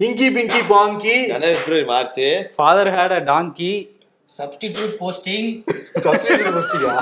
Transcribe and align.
Inky 0.00 0.28
pinky 0.36 0.60
ponky 0.70 1.16
January 1.30 1.56
February 1.56 1.86
March 1.90 2.22
father 2.56 2.90
had 2.94 3.14
a 3.16 3.22
donkey 3.28 3.72
substitute 4.30 4.92
posting 5.00 5.48
substitute 6.04 6.46
first-யா? 6.54 6.92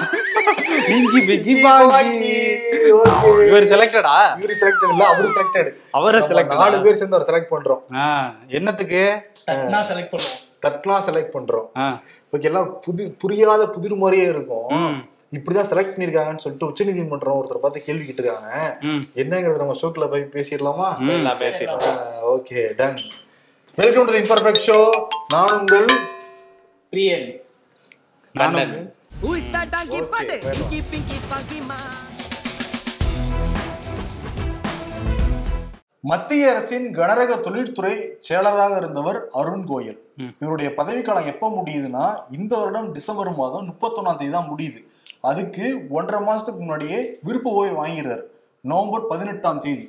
Pinky 0.88 1.20
pinky 1.28 1.54
ponky. 1.64 2.32
இவர் 3.48 3.66
செலக்டடா 3.72 4.14
இவரு 4.40 4.54
selected 4.62 4.92
இல்ல 4.94 5.04
அவரு 5.12 5.28
selected 5.36 5.70
அவரை 5.98 6.20
select 6.30 6.54
நாலு 6.54 6.80
பேர் 6.86 6.98
சேர்ந்து 7.00 7.16
அவர் 7.18 7.28
செலக்ட் 7.30 7.52
பண்றோம். 7.54 7.82
என்னத்துக்கு? 8.58 9.02
தட்னா 9.50 9.80
செலக்ட் 9.90 10.12
பண்ணுவோம். 10.14 10.40
தட்னா 10.66 10.96
செலக்ட் 11.08 11.34
பண்றோம். 11.36 11.68
ஆ, 11.78 11.86
ஓகே 12.32 12.48
எல்லாம் 12.50 12.68
புது 12.86 13.04
புரியாத 13.22 13.62
புதிர் 13.76 13.96
மாதிரியே 14.02 14.26
இருக்கும். 14.34 14.68
இப்படிதான் 15.36 15.68
செலக்ட் 15.70 15.92
பண்ணிருக்காங்கன்னு 15.94 16.42
சொல்லிட்டு 16.44 16.68
உச்சநீதிமன்றம் 16.68 17.36
ஒருத்தர் 17.40 17.60
பார்த்து 17.64 17.80
கேள்வி 17.88 18.04
கேட்டிருக்காங்க. 18.06 18.48
என்னங்கிறது 19.22 19.60
நம்ம 19.62 19.76
ஷோக்குள்ள 19.80 20.06
போய் 20.12 20.24
பேசிடலாமா? 20.32 20.88
Okay 22.32 22.62
done 22.80 22.98
welcome 23.78 24.08
to 24.08 24.16
imperfect 24.22 24.66
show 24.68 24.78
நான் 25.34 25.54
உங்கள் 25.58 25.86
பிரியன். 26.92 27.28
மத்திய 36.10 36.50
அரசின் 36.50 36.86
கனரக 36.98 37.32
தொழில்துறை 37.46 37.94
செயலராக 38.28 38.76
இருந்தவர் 38.82 39.18
அருண் 39.40 39.66
கோயல். 39.70 39.98
இவருடைய 40.42 40.68
பதவிக்காலம் 40.78 41.32
எப்ப 41.34 41.54
முடியுதுன்னா 41.58 42.06
இந்த 42.38 42.52
வருடம் 42.60 42.92
டிசம்பர் 42.98 43.36
மாதம் 43.42 43.68
முப்பத்தொன்னாம் 43.70 44.20
தேதி 44.20 44.32
தான் 44.38 44.50
முடியுது. 44.52 44.80
அதுக்கு 45.20 45.86
ஒன்றரை 45.90 46.20
மாசத்துக்கு 46.26 46.62
முன்னாடியே 46.64 46.98
விருப்ப 47.22 47.50
ஓய்வு 47.50 47.76
வாங்கிறாரு 47.84 48.24
நவம்பர் 48.60 49.06
பதினெட்டாம் 49.06 49.60
தேதி 49.60 49.86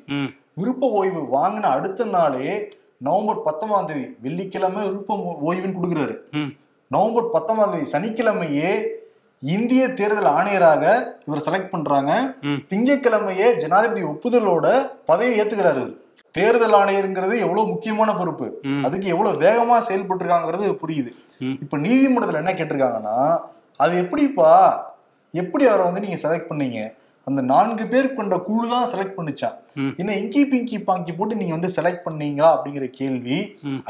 விருப்ப 0.54 0.88
ஓய்வு 1.00 1.22
வாங்கின 1.36 1.70
அடுத்த 1.76 2.06
நாளே 2.06 2.50
நவம்பர் 2.98 3.46
பத்தொன்பதாம் 3.46 3.88
தேதி 3.92 4.06
வெள்ளிக்கிழமை 4.22 4.82
விருப்ப 4.88 5.38
ஓய்வுன்னு 5.48 5.78
கொடுக்குறாரு. 5.78 6.16
நவம்பர் 6.92 7.32
பத்தொன்பதாம் 7.36 7.74
தேதி 7.74 7.88
சனிக்கிழமையே 7.94 8.72
இந்திய 9.40 9.84
தேர்தல் 10.00 10.30
ஆணையராக 10.38 10.84
இவர் 11.28 11.46
செலக்ட் 11.46 11.74
பண்றாங்க. 11.74 12.12
திங்கட்கிழமையே 12.72 13.48
ஜனாதிபதி 13.62 14.04
ஒப்புதலோட 14.12 14.66
பதவி 15.06 15.40
ஏத்துக்கிறாரு. 15.42 15.86
தேர்தல் 16.36 16.76
ஆணையருங்கிறது 16.82 17.36
எவ்வளவு 17.46 17.64
முக்கியமான 17.68 18.10
பொறுப்பு. 18.20 18.48
அதுக்கு 18.84 19.08
எவ்வளவு 19.08 19.42
வேகமா 19.46 19.78
செயல்பட்டு 19.80 20.26
இருக்காங்கிறது 20.26 20.68
புரியுது. 20.84 21.12
இப்ப 21.64 21.78
நீதிமன்றத்துல 21.78 22.42
என்ன 22.44 22.54
கேட்டிருக்காங்கன்னா 22.60 23.18
அது 23.78 23.94
எப்படிப்பா 24.04 24.52
எப்படி 25.32 25.66
அவரை 25.66 25.84
வந்து 25.86 26.00
நீங்கள் 26.00 26.24
செலக்ட் 26.24 26.50
பண்ணீங்க? 26.52 26.80
அந்த 27.28 27.42
நான்கு 27.50 27.86
பேர் 27.88 28.08
கொண்ட 28.14 28.36
குழு 28.42 28.68
தான் 28.70 28.88
செலக்ட் 28.92 29.18
பண்ணுச்சான் 29.18 29.58
ம். 29.76 29.92
என்ன 30.00 30.16
இங்கி 30.18 30.42
பிங்கி 30.46 30.78
பாங்கி 30.84 31.12
போட்டு 31.12 31.34
நீங்க 31.36 31.54
வந்து 31.54 31.70
செலக்ட் 31.76 32.06
பண்ணீங்களா 32.06 32.48
அப்படிங்கிற 32.54 32.86
கேள்வி. 32.92 33.38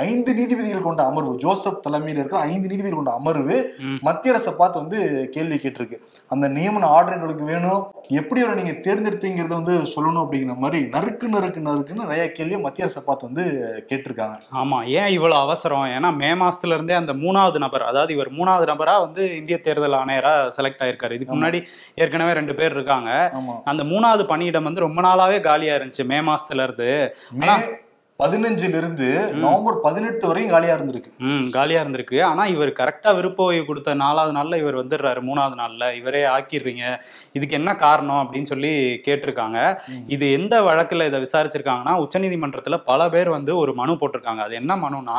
ஐந்து 0.04 0.32
நீதிபதிகள் 0.34 0.82
கொண்ட 0.82 1.02
அமர்வு 1.04 1.32
ஜோசப் 1.38 1.80
தலைமையில் 1.82 2.20
இருக்கிற 2.20 2.40
ஐந்து 2.48 2.68
நீதிபதிகள் 2.68 3.00
கொண்ட 3.00 3.14
அமர்வு. 3.14 3.56
மத்திய 4.02 4.34
அரசை 4.34 4.54
பார்த்து 4.54 4.82
வந்து 4.82 5.00
கேள்வி 5.30 5.58
கேட்டிருக்கு. 5.58 5.98
அந்த 6.32 6.48
நியமன 6.50 6.90
ஆர்டர் 6.90 7.16
எங்களுக்கு 7.18 7.46
வேணும். 7.46 7.82
எப்படி 8.14 8.42
அவரை 8.42 8.56
நீங்க 8.60 8.76
தேர்ந்தெடுத்தீங்கிறத 8.80 9.54
வந்து 9.54 9.78
சொல்லணும் 9.94 10.24
அப்படிங்கிற 10.24 10.58
மாதிரி 10.58 10.82
நறுக்கு 10.96 11.28
நறுக்கு 11.30 11.62
நறுக்குன்னு 11.62 12.06
நிறைய 12.06 12.26
கேள்வியை 12.32 12.62
மத்திய 12.62 12.86
அரசை 12.86 13.04
பார்த்து 13.04 13.30
வந்து 13.30 13.46
கேட்டிருக்காங்க. 13.90 14.38
ஆமா 14.62 14.78
ஏன் 14.98 15.12
இவ்வளவு 15.12 15.42
அவசரம்? 15.42 15.88
ஏன்னா 15.96 16.12
மே 16.16 16.32
மாசத்துல 16.44 16.74
இருந்தே 16.74 16.94
அந்த 16.94 17.16
மூணாவது 17.24 17.60
நபர் 17.60 17.84
அதாவது 17.84 18.14
இவர் 18.14 18.32
மூணாவது 18.34 18.68
நபரா 18.72 18.96
வந்து 19.02 19.24
இந்திய 19.40 19.60
தேர்தல் 19.62 20.00
ஆணையரா 20.02 20.36
செலக்ட் 20.58 20.84
ஆயிருக்காரு. 20.84 21.18
இதுக்கு 21.18 21.36
முன்னாடி 21.36 21.62
ஏற்கனவே 21.98 22.34
ரெண்டு 22.34 22.56
பேர் 22.56 22.72
இருக்காங்க. 22.72 23.10
அந்த 23.64 23.84
மூணாவது 23.84 24.24
பணியிடம் 24.24 24.64
வந்து 24.64 24.80
ரொம்ப 24.80 25.02
நாளாவே 25.02 25.40
காலியா 25.40 25.76
இருந்துச்சு. 25.76 26.06
மே 26.06 26.20
மாசத்துல 26.20 26.64
இருந்து 26.64 27.16
பதினஞ்சுல 28.22 28.80
இருந்து 28.80 29.08
நவம்பர் 29.44 29.78
பதினெட்டு 29.86 30.26
வரையும் 30.28 30.52
காலியா 30.54 30.74
இருந்திருக்கு. 30.78 31.12
ம் 31.28 31.46
காலியா 31.56 31.80
இருந்திருக்கு. 31.84 32.18
ஆனா 32.24 32.44
இவர் 32.46 32.72
கரெக்டா 32.80 33.12
விருப்ப 33.18 33.44
ஓய்வு 33.44 33.64
கொடுத்த 33.66 33.94
நாலாவது 34.02 34.34
நாள்ல 34.38 34.58
இவர் 34.58 34.78
வந்துடுறாரு 34.82 35.22
மூணாவது 35.30 35.56
நாள்ல. 35.62 35.84
இவரே 36.00 36.22
ஆக்கிடுறீங்க. 36.34 36.84
இதுக்கு 37.38 37.56
என்ன 37.60 37.72
காரணம் 37.76 38.22
அப்படின்னு 38.24 38.50
சொல்லி 38.52 38.72
கேட்டிருக்காங்க. 39.08 39.60
இது 40.16 40.32
எந்த 40.32 40.56
வழக்குல 40.62 41.08
இதை 41.12 41.22
விசாரிச்சிருக்காங்கன்னா 41.26 41.96
உச்சநீதிமன்றத்துல 42.04 42.80
பல 42.90 43.10
பேர் 43.16 43.30
வந்து 43.30 43.56
ஒரு 43.58 43.74
மனு 43.74 43.96
போட்டிருக்காங்க. 44.02 44.44
அது 44.48 44.56
என்ன 44.62 44.76
மனுனா 44.76 45.18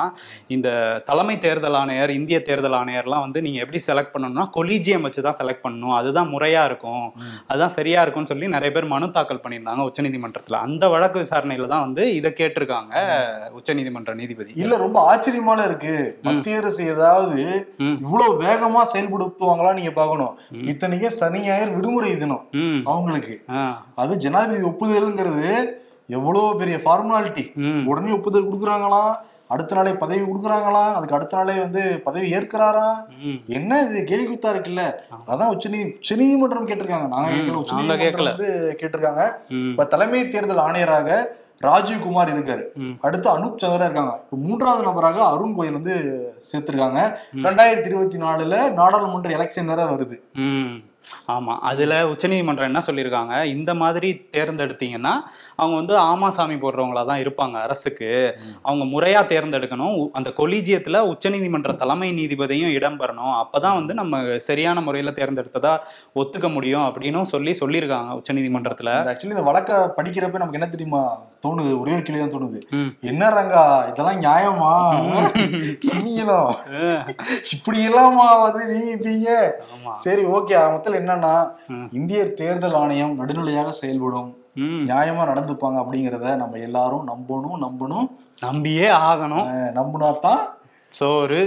இந்த 0.57 0.69
தலைமை 1.11 1.37
தேர்தல் 1.39 1.79
ஆணையர் 1.81 2.11
இந்திய 2.11 2.41
தேர்தல் 2.51 2.79
ஆணையர்லாம் 2.81 3.27
வந்து 3.27 3.43
நீங்க 3.43 3.61
எப்படி 3.65 3.83
செலக்ட் 3.89 4.15
பண்ணணும்னா 4.15 4.47
கொலீஜியம் 4.59 5.07
வச்சு 5.09 5.27
தான் 5.29 5.39
செலக்ட் 5.43 5.65
பண்ணணும். 5.67 5.97
அதுதான் 6.01 6.33
முறையா 6.35 6.65
இருக்கும். 6.71 7.07
அதுதான் 7.47 7.75
சரியா 7.79 8.01
இருக்கும்னு 8.03 8.33
சொல்லி 8.35 8.49
நிறைய 8.57 8.73
பேர் 8.79 8.93
மனு 8.95 9.11
தாக்கல் 9.19 9.45
பண்ணியிருந்தாங்க 9.47 9.91
உச்சநீதிமன்றத்துல. 9.91 10.63
அந்த 10.69 10.85
வழக்கு 10.89 11.19
விசாரணையில 11.27 11.73
தான் 11.75 11.87
வந்து 11.89 12.15
இதை 12.21 12.33
கேட்டிருக்காங்க. 12.43 12.91
உச்சநீதிமன்ற 13.57 14.15
நீதிபதி. 14.15 14.53
இல்ல 14.57 14.77
ரொம்ப 14.77 14.99
ஆச்சரியமால 15.09 15.65
இருக்கு. 15.65 15.95
மத்திய 16.23 16.57
அரசு 16.57 16.87
ஏதாவது. 16.87 17.39
இவ்வளவு 17.99 18.43
வேகமா 18.43 18.83
செயல்படுத்துவாங்களா 18.93 19.75
நீங்க 19.75 19.91
பாக்கணும் 19.91 20.35
ம். 20.53 20.67
இத்தனைக்கும் 20.69 21.11
சனி 21.13 21.41
ஞாயிறு 21.41 21.71
விடுமுறை 21.71 22.17
தினம் 22.17 22.45
அவங்களுக்கு. 22.87 23.37
அது 23.95 24.17
ஜனாதிபதி 24.19 24.69
ஒப்புதல்ங்கிறது 24.69 25.51
எவ்வளவு 26.09 26.57
பெரிய 26.57 26.77
ஃபார்மாலிட்டி 26.85 27.45
உடனே 27.85 28.11
ஒப்புதல் 28.11 28.49
கொடுக்குறாங்களாம் 28.49 29.13
அடுத்த 29.49 29.75
நாளே 29.75 29.93
பதவி 29.95 30.21
கொடுக்குறாங்களாம் 30.23 30.93
அதுக்கு 30.93 31.15
அடுத்த 31.15 31.37
நாளே 31.37 31.59
வந்து 31.59 32.03
பதவி 32.05 32.35
ஏற்கிறாராம் 32.35 32.99
ம். 33.23 33.39
என்ன 33.49 33.81
இது? 33.83 34.05
கேள்வி 34.05 34.27
குத்தா 34.29 34.53
இருக்குல்ல. 34.53 34.85
அதான் 35.27 35.51
உச்ச 35.51 35.69
நீதி 35.69 35.85
உச்ச 35.97 36.15
நீதிமன்றம் 36.15 36.69
கேட்டிருக்காங்க. 36.69 37.09
நாங்க 37.09 37.31
கேட்கல. 37.31 37.59
உச்ச. 37.59 37.75
நீதிமன்றம் 37.75 38.31
வந்து 38.31 38.49
கேட்டிருக்காங்க. 38.81 39.25
இப்ப 39.71 39.85
தலைமை 39.87 40.29
தேர்தல் 40.29 40.57
ஆணையராக 40.59 41.09
ராஜீவ் 41.63 42.03
குமார் 42.03 42.31
இருக்காரு. 42.35 42.63
அடுத்து 43.01 43.29
அனுப் 43.29 43.65
சந்திரா 43.65 43.75
இருக்காங்க. 43.75 44.21
இப்ப 44.25 44.37
மூன்றாவது 44.37 44.83
நபராக 44.83 45.27
அருண் 45.27 45.55
கோயல் 45.59 45.73
வந்து 45.73 45.95
சேர்த்திருக்காங்க. 46.53 47.15
ரெண்டாயிரத்தி 47.43 47.85
இருபத்தி 47.85 48.19
நாலுல 48.19 48.73
நாடாளுமன்ற 48.73 49.31
எலெக்ஷன் 49.31 49.65
வேற 49.65 49.85
வருது. 49.85 50.19
ம். 50.35 50.91
ஆமா. 51.29 51.57
அதுல 51.61 52.09
உச்சநீதிமன்றம் 52.09 52.65
என்ன 52.65 52.83
சொல்லியிருக்காங்க? 52.87 53.45
இந்த 53.45 53.75
மாதிரி 53.75 54.29
தேர்ந்தெடுத்தீங்கன்னா 54.33 55.13
அவங்க 55.57 55.77
வந்து 55.77 55.97
ஆமாசாமி 55.97 56.55
போடுறவங்களா 56.55 57.07
தான் 57.07 57.21
இருப்பாங்க 57.21 57.61
அரசுக்கு. 57.61 58.39
அவங்க 58.63 58.85
முறையா 58.85 59.27
தேர்ந்தெடுக்கணும். 59.27 60.09
அந்த 60.13 60.33
கொலீஜியத்துல 60.37 61.13
உச்சநீதிமன்ற 61.13 61.77
தலைமை 61.77 62.11
நீதிபதியும் 62.13 62.75
இடம்பெறணும். 62.75 63.43
அப்பதான் 63.43 63.75
வந்து 63.75 63.95
நம்ம 63.95 64.39
சரியான 64.39 64.81
முறையில 64.81 65.15
தேர்ந்தெடுத்ததா 65.15 65.79
ஒத்துக்க 66.15 66.53
முடியும் 66.53 66.83
அப்படின்னும் 66.83 67.23
சொல்லி 67.23 67.51
சொல்லியிருக்காங்க 67.51 68.23
உச்சநீதிமன்றத்துல. 68.23 69.11
ஆக்சுவலி 69.13 69.25
இந்த 69.25 69.43
வழக்க 69.43 69.95
படிக்கிறப்ப 69.97 70.33
நமக்கு 70.33 70.53
என்ன 70.53 70.69
தெரியுமா? 70.69 71.31
தோணுது 71.45 71.71
ஒரே 71.83 71.95
ஒரு 71.99 72.21
தான் 72.21 72.35
தோணுது. 72.35 72.59
என்ன 73.11 73.31
ரங்கா 73.37 73.65
இதெல்லாம் 73.91 74.21
நியாயமா? 74.27 74.73
நீங்களும் 75.89 76.53
இப்படி 77.55 77.79
எல்லாமா 77.89 78.27
வந்து 78.45 78.63
நீங்க 78.73 79.31
சரி 80.05 80.23
ஓகே. 80.37 80.55
மொத்தம் 80.75 80.99
என்னன்னா. 81.01 81.35
இந்திய 81.99 82.21
தேர்தல் 82.41 82.79
ஆணையம் 82.83 83.19
நடுநிலையாக 83.21 83.75
செயல்படும். 83.81 84.31
நியாயமா 84.89 85.23
நடந்துப்பாங்க 85.33 85.79
அப்படிங்கிறத 85.83 86.35
நம்ம 86.41 86.59
எல்லாரும் 86.69 87.07
நம்பணும் 87.13 87.63
நம்பணும். 87.67 88.09
நம்பியே 88.49 88.89
ஆகணும். 89.09 89.47
நம்புனா 89.79 90.09
தான் 90.27 90.43
சோறு 90.99 91.41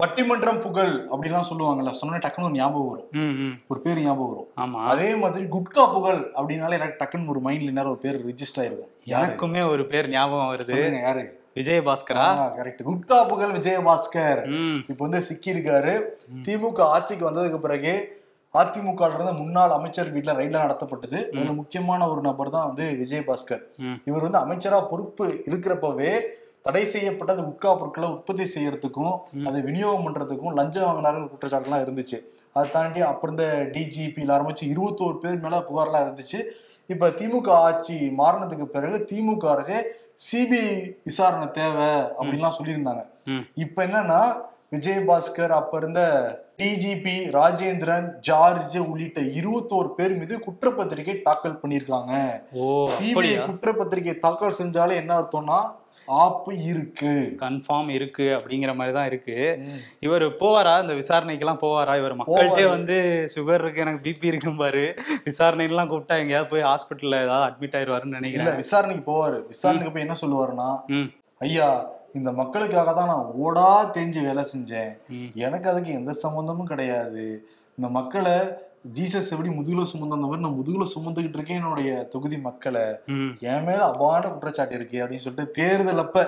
பட்டிமன்றம் 0.00 0.60
புகழ் 0.64 0.92
அப்படிலாம் 1.12 1.48
சொல்லுவாங்கல்ல 1.48 1.92
சொன்ன 2.00 2.20
டக்குன்னு 2.24 2.48
ஒரு 2.48 2.58
ஞாபகம் 2.58 2.90
வரும். 2.90 3.56
ஒரு 3.70 3.80
பேர் 3.84 4.02
ஞாபகம் 4.02 4.30
வரும். 4.32 4.50
ஆமா. 4.62 4.80
அதே 4.92 5.08
மாதிரி 5.22 5.44
குட்கா 5.54 5.84
புகழ் 5.94 6.20
அப்படின்னாலே 6.38 6.78
எனக்கு 6.78 7.00
டக்குன்னு 7.00 7.32
ஒரு 7.34 7.40
மைண்ட்ல 7.46 7.76
நேரம் 7.78 7.92
ஒரு 7.94 8.02
பேர் 8.04 8.20
ரிஜிஸ்டர் 8.28 8.62
ஆயிருக்கும் 8.62 8.92
யாரு? 9.12 9.26
எனக்குமே 9.26 9.62
ஒரு 9.72 9.86
பேர் 9.92 10.08
ஞாபகம் 10.08 10.52
வருது. 10.52 10.78
யாரு? 11.06 11.24
விஜயபாஸ்கரா? 11.58 12.26
கரெக்ட் 12.58 12.82
குட்கா 12.88 13.18
புகழ் 13.32 13.56
விஜயபாஸ்கர். 13.58 14.42
இப்ப 14.90 15.00
வந்து 15.06 15.22
சிக்கி 15.28 15.50
இருக்காரு 15.54 15.94
திமுக 16.46 16.80
ஆட்சிக்கு 16.96 17.28
வந்ததுக்கு 17.30 17.60
பிறகு 17.66 17.94
அதிமுக 18.54 19.08
இருந்த 19.14 19.32
முன்னாள் 19.40 19.76
அமைச்சர் 19.78 20.12
வீட்டுல 20.14 20.34
ரைட்ல 20.38 20.62
நடத்தப்பட்டது. 20.64 21.18
அதுல 21.34 21.52
முக்கியமான 21.60 22.08
ஒரு 22.12 22.20
நபர் 22.20 22.54
தான் 22.56 22.68
வந்து 22.68 22.86
விஜயபாஸ்கர். 23.02 23.64
இவர் 24.04 24.26
வந்து 24.26 24.42
அமைச்சரா 24.44 24.78
பொறுப்பு 24.90 25.26
இருக்கிறப்பவே 25.50 26.12
தடை 26.68 26.82
செய்யப்பட்ட 26.92 27.32
குட்கா 27.34 27.70
பொருட்களை 27.76 28.06
உற்பத்தி 28.14 28.44
செய்யறதுக்கும் 28.54 29.44
அதை 29.48 29.60
விநியோகம் 29.66 30.02
பண்றதுக்கும் 30.06 30.56
லஞ்சம் 30.58 30.86
வாங்கினாருங்கிற 30.88 31.30
குற்றச்சாட்டுலாம் 31.30 31.84
இருந்துச்சு. 31.84 32.18
அதை 32.54 32.64
தாண்டி 32.74 33.00
அப்புறம் 33.10 33.34
இந்த 33.34 33.46
டிஜிபியில் 33.74 34.32
ஆரம்பிச்சு 34.34 34.64
இருபத்தோரு 34.72 35.16
பேர் 35.22 35.38
மேல 35.44 35.60
புகார்லாம் 35.68 36.04
இருந்துச்சு. 36.06 36.40
இப்ப 36.92 37.10
திமுக 37.20 37.48
ஆட்சி 37.68 37.96
மாறினதுக்கு 38.20 38.66
பிறகு 38.74 38.98
திமுக 39.12 39.48
அரசே 39.54 39.78
சிபிஐ 40.26 40.68
விசாரணை 41.08 41.48
தேவை 41.60 41.88
அப்படின்லாம் 42.18 42.56
சொல்லியிருந்தாங்க. 42.58 43.02
இப்ப 43.64 43.86
என்னன்னா 43.86 44.20
விஜயபாஸ்கர் 44.74 45.56
அப்ப 45.60 45.82
இருந்த 45.82 46.00
டிஜிபி 46.60 47.16
ராஜேந்திரன் 47.40 48.08
ஜார்ஜ் 48.28 48.78
உள்ளிட்ட 48.90 49.20
இருபத்தோரு 49.40 49.90
பேர் 49.98 50.18
மீது 50.20 50.36
குற்றப்பத்திரிகை 50.46 51.18
தாக்கல் 51.28 51.60
பண்ணியிருக்காங்க. 51.64 52.14
சிபிஐ 53.00 53.36
குற்றப்பத்திரிகை 53.50 54.16
தாக்கல் 54.24 54.58
செஞ்சாலே 54.62 55.02
என்ன 55.02 55.14
அர்த்தம்னா 55.22 55.60
ஆப்பு 56.22 56.52
இருக்கு. 56.70 57.12
கன்ஃபார்ம் 57.42 57.90
இருக்கு 57.96 58.26
அப்படிங்கிற 58.36 58.72
மாதிரி 58.78 58.94
தான் 58.96 59.08
இருக்கு. 59.10 59.36
இவர் 60.06 60.24
போவாரா? 60.42 60.74
இந்த 60.84 60.94
விசாரணைக்கெல்லாம் 61.00 61.62
போவாரா? 61.64 61.94
இவர் 62.02 62.16
மக்கள்கிட்டே. 62.20 62.64
வந்து 62.76 62.96
சுகர் 63.34 63.62
இருக்கு 63.64 63.84
எனக்கு 63.84 64.02
பிபி 64.06 64.30
இருக்கும் 64.32 64.60
பாரு. 64.62 64.84
விசாரணைலாம் 65.28 65.90
கூப்பிட்டா 65.92 66.18
எங்கேயாவது 66.22 66.50
போய் 66.54 66.68
ஹாஸ்பிட்டல்ல 66.70 67.22
ஏதாவது 67.26 67.46
அட்மிட் 67.48 67.76
ஆயிடுவாருன்னு 67.80 68.18
நினைக்கிறேன். 68.18 68.60
விசாரணைக்கு 68.64 69.04
போவாரு. 69.12 69.40
விசாரணைக்கு 69.54 69.92
போய் 69.92 70.06
என்ன 70.06 70.18
சொல்லுவாருன்னா 70.24 70.70
ஐயா 71.48 71.68
இந்த 72.18 72.30
மக்களுக்காக 72.32 72.92
தான் 72.92 73.10
நான் 73.12 73.30
ஓடா 73.44 73.68
தேஞ்சு 73.96 74.20
வேலை 74.28 74.44
செஞ்சேன். 74.52 74.92
எனக்கு 75.46 75.70
அதுக்கு 75.70 75.90
எந்த 76.00 76.12
சம்மந்தமும் 76.22 76.70
கிடையாது. 76.72 77.24
இந்த 77.78 77.88
மக்களை 77.98 78.36
ஜீசஸ் 78.96 79.30
எப்படி 79.30 79.50
முதுகுல 79.50 79.82
சுமந்த 79.90 80.16
மாதிரி 80.20 80.42
நான் 80.42 80.56
முதுகுல 80.58 80.84
சுமந்துகிட்டு 80.92 81.38
இருக்கேன் 81.38 81.58
என்னுடைய 81.60 81.90
தொகுதி 82.04 82.38
மக்களை. 82.38 82.84
என் 83.48 83.64
மேல 83.64 83.80
அபான 83.84 84.28
குற்றச்சாட்டு 84.28 84.74
இருக்கு 84.74 85.02
அப்படின்னு 85.02 85.24
சொல்லிட்டு 85.24 85.54
தேர்தல் 85.58 86.02
அப்ப 86.04 86.22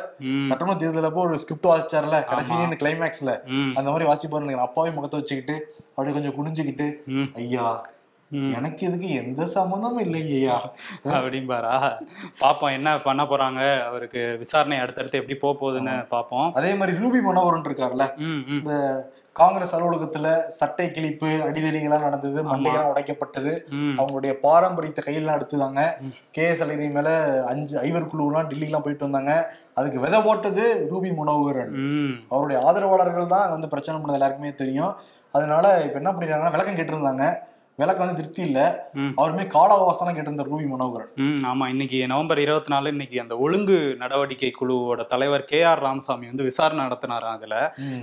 சட்டமன்ற 0.49 0.81
தேர்தல் 0.81 1.05
அப்ப 1.05 1.21
ஒரு 1.21 1.39
ஸ்கிரிப்ட் 1.39 1.71
வாசிச்சார்ல 1.71 2.19
கடைசி 2.25 2.53
கிளைமேக்ஸ்ல 2.83 3.35
அந்த 3.77 3.89
மாதிரி 3.91 4.11
வாசிப்பாரு 4.11 4.59
அப்பாவே 4.67 4.91
முகத்தை 4.91 5.21
வச்சுக்கிட்டு 5.21 5.57
அப்படியே 5.89 6.17
கொஞ்சம் 6.17 6.37
குனிஞ்சுக்கிட்டு 6.39 6.89
ஐயா 7.35 7.69
எனக்கு 8.51 8.83
இதுக்கு 8.87 9.09
எந்த 9.21 9.43
சம்மந்தமும் 9.55 10.03
இல்லைங்க 10.05 10.35
ஐயா. 10.35 10.56
அப்படிம்பாரா? 11.15 11.73
பாப்போம் 12.41 12.73
என்ன 12.73 12.99
பண்ண 12.99 13.23
போறாங்க? 13.23 13.63
அவருக்கு 13.83 14.21
விசாரணை 14.39 14.77
அடுத்தடுத்து 14.79 15.19
எப்படி 15.19 15.37
போக 15.37 15.55
போகுதுன்னு 15.55 15.95
பாப்போம். 16.13 16.51
அதே 16.53 16.71
மாதிரி 16.75 16.99
ரூபி 16.99 17.21
மனோகரன் 17.23 17.67
இருக்காருல்ல 17.69 18.06
ம் 18.19 18.43
காங்கிரஸ் 19.38 19.75
அலுவலகத்துல 19.77 20.27
சட்டை 20.59 20.87
கிழிப்பு 20.94 21.29
அடிதடிகள்லாம் 21.47 22.06
நடந்தது 22.06 22.38
மண்டைகள்லாம் 22.49 22.93
உடைக்கப்பட்டது. 22.93 23.53
அவங்களுடைய 23.99 24.32
பாரம்பரியத்தை 24.47 25.03
கையெல்லாம் 25.06 25.38
எடுத்துதாங்க. 25.38 25.82
கே 26.37 26.44
எஸ் 26.53 26.62
அழகிரி 26.65 26.88
மேல 26.97 27.11
அஞ்சு 27.53 27.77
ஐவர் 27.87 28.11
குழுவெல்லாம் 28.12 28.49
டெல்லிக்கெல்லாம் 28.50 28.87
போயிட்டு 28.87 29.09
வந்தாங்க. 29.09 29.35
அதுக்கு 29.79 29.99
விதை 30.05 30.21
போட்டது 30.27 30.65
ரூபி 30.91 31.11
மனோகரன். 31.21 31.73
அவருடைய 32.32 32.59
ஆதரவாளர்கள் 32.69 33.32
தான் 33.35 33.53
வந்து 33.55 33.71
பிரச்சனை 33.75 33.97
பண்ணது 33.99 34.19
எல்லாருக்குமே 34.19 34.53
தெரியும். 34.62 34.94
அதனால 35.35 35.65
இப்ப 35.87 35.99
என்ன 36.03 36.12
பண்ணிருக்காங்கன்னா 36.12 36.55
விளக்கம் 36.56 36.79
கேட்டிருந்தாங்க. 36.79 37.27
விளக்கம் 37.81 38.06
வந்து 38.06 38.17
திருப்தி 38.17 38.43
இல்ல. 38.43 38.61
அவருமே 39.17 39.47
கால 39.47 39.73
அவகாசம் 39.73 40.09
கேட்டிருந்த 40.09 40.44
ரூபி 40.44 40.67
மனோகரன். 40.67 41.11
ம் 41.17 41.43
ஆமா 41.44 41.67
இன்னைக்கு 41.67 42.06
நவம்பர் 42.06 42.38
இருபத்தி 42.38 42.71
நாலு 42.71 42.88
இன்னைக்கு 42.88 43.21
அந்த 43.21 43.38
ஒழுங்கு 43.38 43.97
நடவடிக்கை 43.99 44.50
குழுவோட 44.61 45.06
தலைவர் 45.06 45.44
கே 45.44 45.62
ஆர் 45.62 45.79
ராமசாமி 45.79 46.27
வந்து 46.27 46.43
விசாரணை 46.43 46.85
நடத்தினாராம் 46.85 47.37
அதுல. 47.37 47.55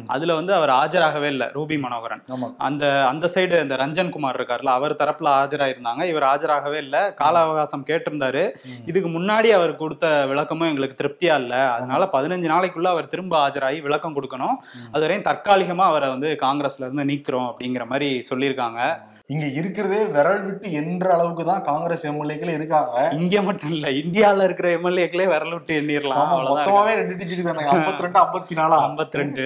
அதுல 0.07 0.33
வந்து 0.33 0.53
அவர் 0.53 0.69
ஆஜராகவே 0.71 1.27
இல்லை 1.27 1.47
ரூபி 1.53 1.79
மனோகரன். 1.79 2.24
அந்த 2.57 2.83
அந்த 3.07 3.29
சைடு 3.33 3.62
இந்த 3.62 3.75
ரஞ்சன் 3.75 4.09
குமார் 4.09 4.35
இருக்கார்ல 4.35 4.71
அவர் 4.71 4.95
தரப்புல 4.95 5.29
ஆஜராயிருந்தாங்க. 5.38 6.03
இவர் 6.03 6.24
ஆஜராகவே 6.24 6.77
இல்லை 6.77 7.13
கால 7.13 7.39
அவகாசம் 7.39 7.85
கேட்டிருந்தாரு. 7.88 8.44
இதுக்கு 8.85 9.09
முன்னாடி 9.09 9.50
அவர் 9.51 9.75
கொடுத்த 9.75 10.25
விளக்கமும் 10.25 10.68
எங்களுக்கு 10.68 11.00
திருப்தியா 11.01 11.35
இல்ல. 11.35 11.71
அதனால 11.71 12.09
பதினஞ்சு 12.13 12.47
நாளைக்குள்ள 12.47 12.88
அவர் 12.88 13.07
திரும்ப 13.07 13.50
ஆஜராகி 13.50 13.81
விளக்கம் 13.81 14.15
கொடுக்கணும். 14.15 14.56
ம். 14.77 14.89
அது 14.91 15.00
வரையும் 15.00 15.25
தற்காலிகமா 15.25 15.85
அவரை 15.88 16.09
வந்து 16.09 16.38
காங்கிரஸ்ல 16.41 16.85
இருந்து 16.85 17.03
நீக்கிறோம் 17.03 17.50
அப்படிங்கிற 17.50 17.85
மாதிரி 17.85 18.24
சொல்லியிருக்காங்க. 18.29 18.81
இங்க 19.29 19.45
இருக்கிறதே 19.59 20.01
விரல் 20.13 20.44
விட்டு 20.44 20.68
என்ற 20.79 21.07
அளவுக்கு 21.15 21.44
தான் 21.50 21.63
காங்கிரஸ் 21.69 22.06
எம்எல்ஏக்கள் 22.09 22.53
இருக்காங்க. 22.57 22.94
இங்க 23.18 23.41
மட்டும் 23.47 23.74
இல்ல 23.77 23.88
இந்தியால 24.01 24.45
இருக்கிற 24.47 24.68
எம்எல்ஏக்களே 24.77 25.25
விரல் 25.31 25.56
விட்டு 25.56 25.74
எண்ணிரலாம் 25.79 26.29
மொத்தமாவே 26.51 26.94
ரெண்டு 27.00 27.18
டிஜிட் 27.21 27.50
தானே 27.50 27.65
ஐம்பத்தி 27.74 28.06
ரெண்டு 28.06 28.21
ஐம்பத்தி 28.21 28.56
நாலா 28.62 28.77
ஐம்பத்தி 28.85 29.21
ரெண்டு 29.21 29.44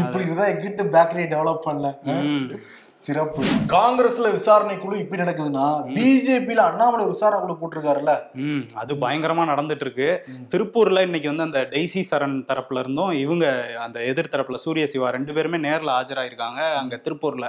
இப்படி 0.00 0.26
இருந்தா 0.26 0.48
எங்கிட்ட 0.52 0.82
பேக்கரியை 0.96 1.28
டெவலப் 1.32 1.64
பண்ணல. 1.66 1.88
சிறப்பு. 3.04 3.40
காங்கிரஸ்ல 3.72 4.28
விசாரணை 4.36 4.74
குழு 4.76 5.00
இப்படி 5.00 5.22
நடக்குதுன்னா 5.22 5.64
பிஜேபியில 5.96 6.60
அண்ணாமலை 6.68 7.04
விசாரணை 7.10 7.40
குழு 7.40 7.56
போட்டிருக்காருல்ல? 7.56 8.12
அது 8.80 8.92
பயங்கரமா 9.02 9.44
நடந்துட்டு 9.50 9.84
இருக்கு 9.86 10.08
திருப்பூர்ல 10.52 11.02
இன்னைக்கு 11.08 11.30
வந்து 11.32 11.46
அந்த 11.48 11.60
டெய்சி 11.74 12.02
சரண் 12.10 12.38
தரப்புல 12.50 12.82
இருந்தும் 12.84 13.12
இவங்க 13.24 13.46
அந்த 13.86 13.98
எதிர் 14.10 14.32
தரப்புல 14.34 14.60
சூரிய 14.64 14.86
சிவா 14.94 15.10
ரெண்டு 15.18 15.34
பேருமே 15.38 15.60
நேர்ல 15.66 15.92
ஆஜராயிருக்காங்க 15.98 16.62
அங்க 16.80 16.96
திருப்பூர்ல. 17.06 17.48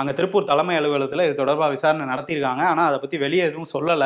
அங்க 0.00 0.12
திருப்பூர் 0.12 0.48
தலைமை 0.50 0.74
அலுவலகத்துல 0.78 1.24
இது 1.26 1.34
தொடர்பா 1.40 1.66
விசாரணை 1.70 2.04
நடத்தியிருக்காங்க. 2.12 2.62
ஆனா 2.72 2.82
அதை 2.86 2.98
பத்தி 2.98 3.16
வெளியே 3.18 3.42
எதுவும் 3.48 3.72
சொல்லல. 3.72 4.04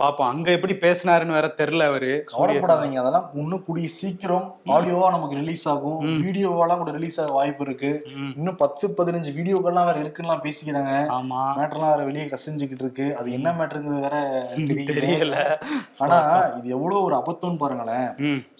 பாப்போம் 0.00 0.28
அங்க 0.32 0.50
எப்படி 0.50 0.74
பேசினாருன்னு 0.84 1.36
வேற 1.38 1.48
தெரியல 1.60 1.86
அவரு. 1.90 2.10
கவலைப்படாதீங்க. 2.32 2.98
அதெல்லாம் 3.02 3.28
இன்னும் 3.34 3.64
கூடிய 3.64 3.88
சீக்கிரம் 3.88 4.46
ஆடியோவா 4.76 5.08
நமக்கு 5.10 5.36
ரிலீஸ் 5.36 5.68
ஆகும். 5.68 6.00
வீடியோவாலாம் 6.24 6.82
கூட 6.82 6.90
ரிலீஸ் 6.90 7.20
ஆக 7.20 7.32
வாய்ப்பு 7.32 7.64
இருக்கு. 7.64 7.92
இன்னும் 8.38 8.60
பத்து 8.62 8.94
பதினஞ்சு 8.98 9.32
வீடியோக்கள்லாம் 9.38 9.88
வேற 9.90 9.98
இருக்குன்னு 9.98 10.36
பேசிக்கிறாங்க. 10.46 10.92
ஆமா. 11.18 11.40
மேட்டர்லாம் 11.58 11.92
வேற 11.94 12.04
வெளியே 12.10 12.26
கசிஞ்சுக்கிட்டு 12.34 12.86
இருக்கு. 12.86 13.08
அது 13.20 13.28
என்ன 13.38 13.54
மேட்டருங்கிறது 13.58 14.06
வேற 14.08 14.16
தெரியல. 14.96 15.38
ஆனா 15.98 16.20
இது 16.58 16.68
எவ்வளவு 16.68 17.02
ஒரு 17.02 17.16
அபத்தம்னு 17.20 17.62
பாருங்களேன். 17.64 18.08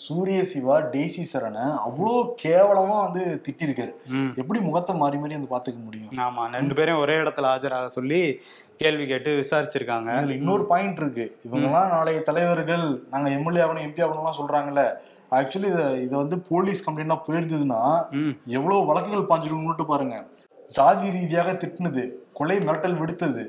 சூரிய 0.07 0.41
சிவா 0.55 0.79
டெய்சி 0.95 1.25
சரணை 1.33 1.67
அவ்வளோ 1.87 2.17
கேவலமா 2.47 2.99
வந்து 3.07 3.23
திட்டிருக்காரு. 3.47 3.95
எப்படி 4.43 4.61
முகத்தை 4.61 4.95
மாறி 4.97 5.19
மாறி 5.19 5.39
வந்து 5.39 5.55
பாத்துக்க 5.55 5.79
முடியும்? 5.85 6.13
ஆமா 6.27 6.43
ரெண்டு 6.59 6.77
பேரும் 6.79 7.03
ஒரே 7.05 7.17
இடத்துல 7.23 7.51
ஆஜராக 7.55 7.89
சொல்லி 7.97 8.21
கேள்வி 8.83 9.05
கேட்டு 9.11 9.31
விசாரிச்சிருக்காங்க. 9.43 10.11
இதுல 10.21 10.39
இன்னொரு 10.39 10.65
பாயிண்ட் 10.71 10.99
இருக்கு. 11.03 11.27
இவங்கெல்லாம் 11.47 11.93
நாளைய 11.95 12.21
தலைவர்கள் 12.29 12.87
நாங்க 13.13 13.29
எம்எல்ஏ 13.37 13.63
ஆகணும் 13.67 13.87
எம்பி 13.89 14.05
ஆகணும்லாம் 14.07 14.41
சொல்றாங்கல்ல. 14.41 14.85
ஆக்சுவலி 15.37 15.69
இதை 15.75 15.87
இதை 16.07 16.17
வந்து 16.23 16.37
போலீஸ் 16.51 16.83
கம்ப்ளைண்டா 16.87 17.17
போயிருந்ததுன்னா 17.27 17.83
எவ்வளவு 18.59 18.89
வழக்குகள் 18.91 19.31
பாஞ்சிருக்கும்னு 19.31 19.87
பாருங்க. 19.93 20.17
சாதி 20.77 21.09
ரீதியாக 21.17 21.51
திட்டினது 21.63 22.05
கொலை 22.39 22.57
மிரட்டல் 22.67 22.99
விடுத்தது. 23.01 23.45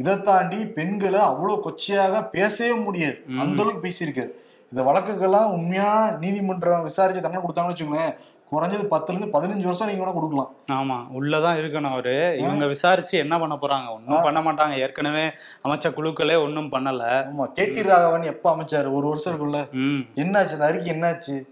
இதை 0.00 0.14
தாண்டி 0.28 0.58
பெண்களை 0.76 1.20
அவ்வளவு 1.30 1.56
கொச்சையாக 1.64 2.22
பேசவே 2.34 2.74
முடியாது. 2.86 3.18
அந்த 3.42 3.58
அளவுக்கு 3.62 3.86
பேசியிருக்காரு. 3.86 4.32
இந்த 4.72 4.82
வழக்குகள்லாம் 4.88 5.54
உண்மையா 5.56 5.88
நீதிமன்றம் 6.20 6.86
விசாரிச்சு 6.88 7.24
தண்டனை 7.24 7.42
கொடுத்தாங்கன்னு 7.46 7.74
வச்சுக்கோங்களேன். 7.74 8.14
குறைஞ்சது 8.52 8.86
பத்துல 8.90 9.12
இருந்து 9.12 9.38
பதினஞ்சு 9.38 9.62
வருஷம் 9.62 9.88
நீங்க 9.88 10.02
கூட 10.02 10.12
கொடுக்கலாம். 10.12 10.54
ஆமா 10.72 11.20
உள்ளதான் 11.20 11.58
இருக்கணும் 11.58 11.90
அவரு. 11.90 12.36
இவங்க 12.38 12.66
விசாரிச்சு 12.66 13.18
என்ன 13.18 13.38
பண்ண 13.38 13.54
போறாங்க? 13.54 13.94
ஒன்றும் 13.94 14.22
பண்ண 14.22 14.40
மாட்டாங்க. 14.40 14.76
ஏற்கனவே 14.76 15.24
அமைச்ச 15.64 15.90
குழுக்களே 15.90 16.42
ஒன்றும் 16.42 16.72
பண்ணல. 16.72 17.02
ஆமா 17.32 17.46
கேடி 17.54 17.82
ராகவன் 17.82 18.22
எப்ப 18.22 18.56
அமைச்சாரு? 18.56 18.92
ஒரு 18.92 19.08
வருஷம் 19.08 19.68
ம். 19.72 20.04
என்னாச்சு? 20.14 20.52
அந்த 20.52 20.64
அறிக்கை 20.64 20.96
என்னாச்சு? 20.96 21.42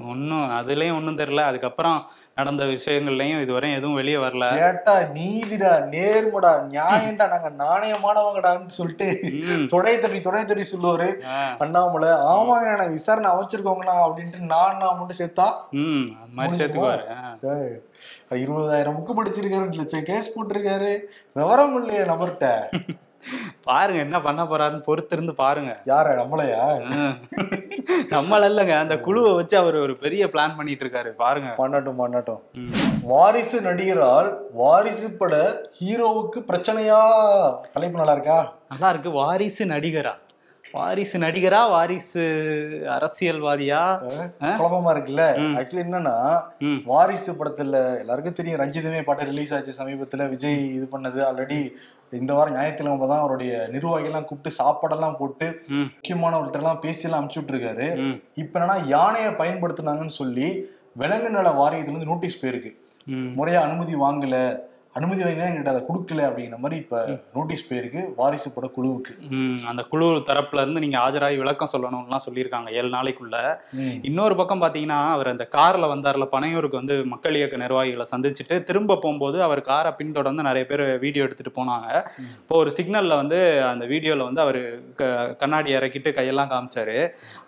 ஒன்றும் 0.00 0.50
அதுலயும் 0.50 0.94
ஒன்றும் 0.94 1.16
தெரியல. 1.16 1.40
அதுக்கப்புறம் 1.40 1.98
நடந்த 2.34 2.64
விஷயங்கள்லயும் 2.64 3.42
இதுவரையும் 3.42 3.74
எதுவும் 3.74 3.94
வெளியே 3.94 4.16
வரல. 4.16 4.58
கேட்டா 4.58 4.98
நீதிடா 4.98 5.72
நேர்மடா 5.92 6.52
நியாயம்டா 6.70 7.26
நாங்க 7.28 7.50
நாணயமானவங்கடான்னு 7.58 8.66
சொல்லிட்டு. 8.66 9.08
தொடை 9.68 9.98
தடி 9.98 10.20
தொடை 10.20 10.44
தடி 10.44 10.64
சொல்லுவாரு. 10.72 11.24
ஆ, 11.26 11.56
அண்ணாமலை 11.58 12.08
ஆமாங்க 12.08 12.72
எனக்கு 12.72 12.92
விசாரணை 12.92 13.30
அமைச்சிருக்கோங்கண்ணா 13.30 13.96
அப்படின்ட்டு 14.06 14.38
நான் 14.38 14.76
நான் 14.76 14.98
மட்டும் 14.98 15.20
சேர்த்தா 15.20 15.48
ம் 15.70 16.06
அது 16.22 16.32
மாதிரி 16.32 16.56
சேர்த்துக்குவாரு. 16.56 17.04
இருபதாயிரம் 18.30 18.98
புக்கு 18.98 19.14
படிச்சிருக்காரு 19.16 20.02
கேஸ் 20.02 20.38
போட்டிருக்காரு. 20.38 20.98
விவரம் 21.32 21.76
இல்லையே 21.76 22.02
நபர்கிட்ட. 22.02 22.48
பாருங்க 23.68 24.00
என்ன 24.06 24.18
பண்ண 24.26 24.42
போறாருன்னு 24.44 24.86
பொறுத்து 24.86 25.14
இருந்து 25.16 25.34
பாருங்க. 25.40 25.72
யார 25.90 26.06
நம்மளையா. 26.20 26.62
நம்மள 28.14 28.48
இல்லைங்க 28.50 28.74
அந்த 28.84 28.96
குழுவை 29.06 29.32
வச்சு 29.40 29.56
அவர் 29.62 29.76
ஒரு 29.84 29.94
பெரிய 30.04 30.26
பிளான் 30.32 30.56
பண்ணிட்டு 30.58 30.84
இருக்காரு 30.86 31.10
பாருங்க. 31.24 31.50
பண்ணட்டும் 31.60 32.00
பண்ணட்டும். 32.02 32.40
வாரிசு 33.12 33.60
நடிகரால் 33.68 34.30
வாரிசு 34.62 35.10
பட 35.20 35.34
ஹீரோவுக்கு 35.80 36.40
பிரச்சனையா? 36.50 37.02
தலைப்பு 37.76 38.02
நல்லா 38.02 38.16
இருக்கா? 38.18 38.40
நல்லா 38.72 38.90
இருக்கு 38.94 39.12
வாரிசு 39.20 39.66
நடிகரா? 39.74 40.14
வாரிசு 40.74 41.16
நடிகரா 41.18 41.60
வாரிசு 41.74 42.24
அரசியல்வாதியா? 42.96 43.80
குழப்பமா 44.58 44.90
இருக்குல்ல. 44.94 45.24
ஆக்சுவலி 45.60 45.84
என்னன்னா 45.86 46.16
வாரிசு 46.90 47.32
படத்துல 47.38 47.78
எல்லாருக்கும் 48.02 48.36
தெரியும் 48.40 48.60
ரஞ்சிதமே 48.62 49.00
பாட்டு 49.08 49.30
ரிலீஸ் 49.30 49.54
ஆச்சு 49.56 49.78
சமீபத்துல 49.78 50.28
விஜய் 50.34 50.60
இது 50.76 50.86
பண்ணது 50.92 51.20
ஆல்ரெடி 51.28 51.60
இந்த 52.12 52.34
வாரம் 52.34 52.54
ஞாயிற்றுக்கிழமை 52.54 53.08
தான் 53.08 53.18
அவருடைய 53.18 53.68
நிர்வாகிகள்லாம் 53.72 54.24
கூப்பிட்டு 54.24 54.58
சாப்பாடெல்லாம் 54.58 55.16
போட்டு 55.16 55.46
முக்கியமானவர்கிட்ட 55.68 56.56
எல்லாம் 56.56 56.80
பேசி 56.80 57.06
எல்லாம் 57.06 57.20
அனுப்பிச்சு 57.20 57.40
விட்டுருக்காரு 57.40 57.86
இப்ப 58.34 58.60
என்னன்னா 58.60 58.88
யானையை 58.88 59.32
பயன்படுத்துனாங்கன்னு 59.32 60.18
சொல்லி 60.20 60.48
விலங்கு 60.92 61.30
நல 61.30 61.48
வாரியத்துல 61.50 61.94
இருந்து 61.94 62.06
நோட்டீஸ் 62.06 62.44
போயிருக்கு. 62.44 62.70
முறையா 63.36 63.60
அனுமதி 63.60 63.94
வாங்கல. 63.94 64.36
அனுமதி 64.98 65.20
வாங்கினா 65.24 65.48
எங்கிட்ட 65.48 65.72
அதை 65.72 65.82
கொடுக்கல 65.88 66.20
அப்படிங்கிற 66.28 66.56
மாதிரி 66.62 66.76
இப்ப 66.82 67.00
நோட்டீஸ் 67.34 67.66
போயிருக்கு. 67.66 68.00
வாரிசு 68.16 68.48
பட 68.54 68.66
குழுவுக்கு 68.76 69.12
அந்த 69.70 69.82
குழு 69.92 70.06
தரப்புல 70.30 70.62
இருந்து 70.64 70.82
நீங்க 70.84 70.96
ஆஜராகி 71.02 71.36
விளக்கம் 71.42 71.70
சொல்லணும்லாம் 71.72 72.24
சொல்லியிருக்காங்க 72.24 72.68
ஏழு 72.78 72.88
நாளைக்குள்ள. 72.94 73.36
இன்னொரு 74.08 74.34
பக்கம் 74.40 74.62
பாத்தீங்கன்னா 74.64 74.98
அவர் 75.16 75.30
அந்த 75.32 75.44
கார்ல 75.54 75.90
வந்தார்ல 75.92 76.26
பனையூருக்கு 76.32 76.80
வந்து 76.80 76.96
மக்கள் 77.12 77.38
இயக்க 77.40 77.60
நிர்வாகிகளை 77.64 78.06
சந்திச்சுட்டு 78.12 78.58
திரும்ப 78.70 78.96
போகும்போது 79.04 79.38
அவர் 79.48 79.62
காரை 79.70 79.92
பின்தொடர்ந்து 80.00 80.46
நிறைய 80.48 80.66
பேர் 80.70 80.84
வீடியோ 81.04 81.26
எடுத்துட்டு 81.28 81.52
போனாங்க. 81.60 81.88
இப்போ 82.40 82.56
ஒரு 82.62 82.72
சிக்னல்ல 82.78 83.20
வந்து 83.22 83.38
அந்த 83.70 83.86
வீடியோல 83.92 84.26
வந்து 84.30 84.44
அவர் 84.46 84.60
கண்ணாடி 85.44 85.72
இறக்கிட்டு 85.78 86.12
கையெல்லாம் 86.18 86.52
காமிச்சாரு. 86.54 86.98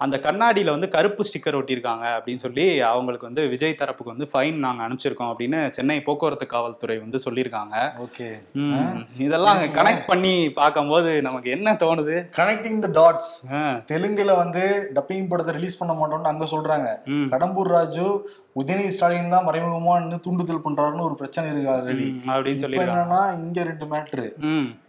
அந்த 0.06 0.18
கண்ணாடியில 0.28 0.76
வந்து 0.76 0.90
கருப்பு 0.96 1.28
ஸ்டிக்கர் 1.30 1.60
ஒட்டியிருக்காங்க 1.62 2.06
அப்படின்னு 2.18 2.44
சொல்லி 2.46 2.68
அவங்களுக்கு 2.92 3.30
வந்து 3.30 3.44
விஜய் 3.56 3.78
தரப்புக்கு 3.82 4.14
வந்து 4.14 4.30
ஃபைன் 4.32 4.64
நாங்க 4.68 4.86
அனுப்பிச்சிருக்கோம் 4.88 5.34
அப்படின்னு 5.34 5.60
சென்னை 5.78 6.00
போக்குவரத்து 6.08 6.48
காவல்துறை 6.56 6.98
வந்து 7.04 7.24
சொல்லியிருக்காங்க. 7.32 7.76
ஓகே. 8.06 8.30
இதெல்லாம் 9.26 9.60
கனெக்ட் 9.78 10.08
பண்ணி 10.10 10.34
பார்க்கும்போது 10.60 11.10
நமக்கு 11.28 11.50
என்ன 11.56 11.76
தோணுது? 11.82 12.16
கனெக்டிங் 12.38 12.80
த 12.86 12.90
டாட்ஸ் 13.00 13.32
தெலுங்குல 13.92 14.36
வந்து 14.42 14.64
டப்பிங் 14.98 15.28
படத்தை 15.32 15.54
ரிலீஸ் 15.58 15.80
பண்ண 15.80 15.94
மாட்டோம்னு 15.98 16.32
அங்க 16.32 16.46
சொல்றாங்க. 16.54 16.88
கடம்பூர் 17.34 17.74
ராஜு 17.76 18.06
உதயநிதி 18.60 18.90
ஸ்டாலின் 18.94 19.34
தான் 19.34 19.46
மறைமுகமா 19.46 19.92
நின்னு 20.00 20.16
தூண்டுதல் 20.24 20.64
பண்றாருன்னு 20.64 21.06
ஒரு 21.08 21.14
பிரச்சனை 21.20 21.46
இருக்கு 21.50 21.70
ஆல்ரெடி 21.74 22.08
அப்படின்னு 22.32 22.62
சொல்லியிருக்காங்க 22.62 23.04
என்னன்னா 23.04 23.20
இங்க 23.36 23.62
ரெண்டு 23.68 23.86
மேட்ரு 23.92 24.26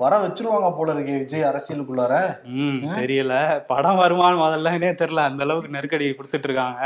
வர 0.04 0.14
வச்சிருவாங்க 0.24 0.70
போல 0.78 0.94
இருக்கே 0.96 1.16
விஜய் 1.22 1.48
அரசியலுக்குள்ளார. 1.50 2.14
தெரியல. 3.02 3.36
படம் 3.72 4.02
வருமானு 4.02 4.42
முதல்லனே 4.42 4.90
தெரியல. 5.02 5.24
அந்த 5.30 5.44
அளவுக்கு 5.48 5.76
நெருக்கடி 5.76 6.10
கொடுத்துட்டு 6.18 6.50
இருக்காங்க. 6.50 6.82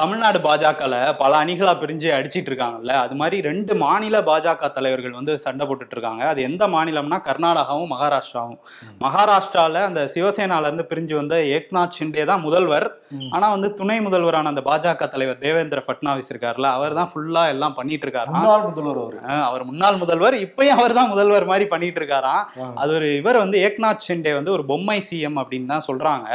தமிழ்நாடு 0.00 0.38
பாஜகல 0.48 0.94
பல 1.22 1.32
அணிகளா 1.44 1.72
பிரிஞ்சு 1.80 2.08
அடிச்சிட்டு 2.18 2.50
இருக்காங்கல்ல. 2.50 2.92
அது 3.04 3.14
மாதிரி 3.22 3.38
ரெண்டு 3.48 3.72
மாநில 3.84 4.22
பாஜக 4.30 4.72
தலைவர்கள் 4.78 5.16
வந்து 5.18 5.32
சண்டை 5.44 5.64
போட்டுட்டு 5.66 5.96
இருக்காங்க. 5.96 6.22
அது 6.32 6.42
எந்த 6.48 6.66
மாநிலம்னா 6.74 7.20
கர்நாடகாவும் 7.28 7.92
மகாராஷ்டிராவும். 7.94 8.60
மகாராஷ்டிரால 9.04 9.84
அந்த 9.90 10.02
சிவசேனால 10.16 10.70
இருந்து 10.70 10.88
பிரிஞ்சு 10.92 11.14
வந்த 11.20 11.36
ஏக்நாத் 11.56 11.96
ஷிண்டே 12.00 12.26
தான் 12.32 12.44
முதல்வர். 12.48 12.88
ஆனா 13.36 13.46
வந்து 13.56 13.70
துணை 13.80 14.00
முதல்வரான 14.00 14.52
அந்த 14.54 14.64
பாஜக 14.70 15.10
தலைவர் 15.14 15.40
தேவேந்திர 15.44 15.82
ஃபட்னாவிஸ் 15.86 16.30
இருக்காருல்ல 16.32 16.70
அவர் 16.78 16.98
தான் 17.00 17.10
ஃபுல்லா 17.12 17.44
எல்லாம் 17.54 17.76
பண்ணிட்டு 17.78 18.06
இருக்காராம் 18.06 18.36
முன்னாள் 18.38 18.66
முதல்வர் 18.68 19.00
அவரு. 19.04 19.18
அவர் 19.48 19.64
முன்னாள் 19.70 20.00
முதல்வர் 20.02 20.36
இப்பயும் 20.46 20.76
அவர் 20.78 20.98
தான் 20.98 21.10
முதல்வர் 21.14 21.50
மாதிரி 21.52 21.66
பண்ணிட்டு 21.72 22.00
இருக்காராம். 22.02 22.44
அது 22.82 22.92
ஒரு 22.98 23.08
இவர் 23.22 23.42
வந்து 23.44 23.58
ஏக்நாத் 23.68 24.06
ஷிண்டே 24.08 24.34
வந்து 24.38 24.54
ஒரு 24.58 24.64
பொம்மை 24.72 25.00
சிஎம் 25.10 25.40
அப்படின்னு 25.42 25.72
தான் 25.74 25.88
சொல்றாங்க. 25.90 26.28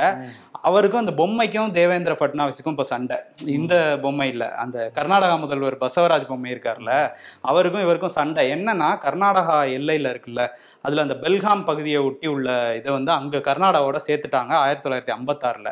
அவருக்கும் 0.67 1.01
அந்த 1.01 1.13
பொம்மைக்கும் 1.19 1.73
தேவேந்திர 1.75 2.13
ஃபட்னாவிஸுக்கும் 2.19 2.75
இப்போ 2.75 2.85
சண்டை. 2.91 3.17
இந்த 3.57 3.73
பொம்மை 4.03 4.27
இல்ல 4.33 4.45
அந்த 4.63 4.77
கர்நாடகா 4.95 5.35
முதல்வர் 5.43 5.75
பசவராஜ் 5.83 6.25
பொம்மை 6.31 6.49
இருக்கார்ல 6.53 6.91
அவருக்கும் 7.49 7.83
இவருக்கும் 7.85 8.15
சண்டை. 8.19 8.43
என்னன்னா 8.55 8.89
கர்நாடகா 9.05 9.57
எல்லையில 9.77 10.11
இருக்குல்ல 10.13 10.43
அதுல 10.85 11.03
அந்த 11.05 11.15
பெல்காம் 11.23 11.63
பகுதியை 11.69 11.99
ஒட்டி 12.07 12.27
உள்ள 12.33 12.49
இதை 12.79 12.89
வந்து 12.97 13.11
அங்க 13.19 13.41
கர்நாடகாவோட 13.47 13.99
சேர்த்துட்டாங்க 14.07 14.53
ஆயிரத்தி 14.63 14.85
தொள்ளாயிரத்தி 14.85 15.15
ஐம்பத்தாறுல. 15.17 15.69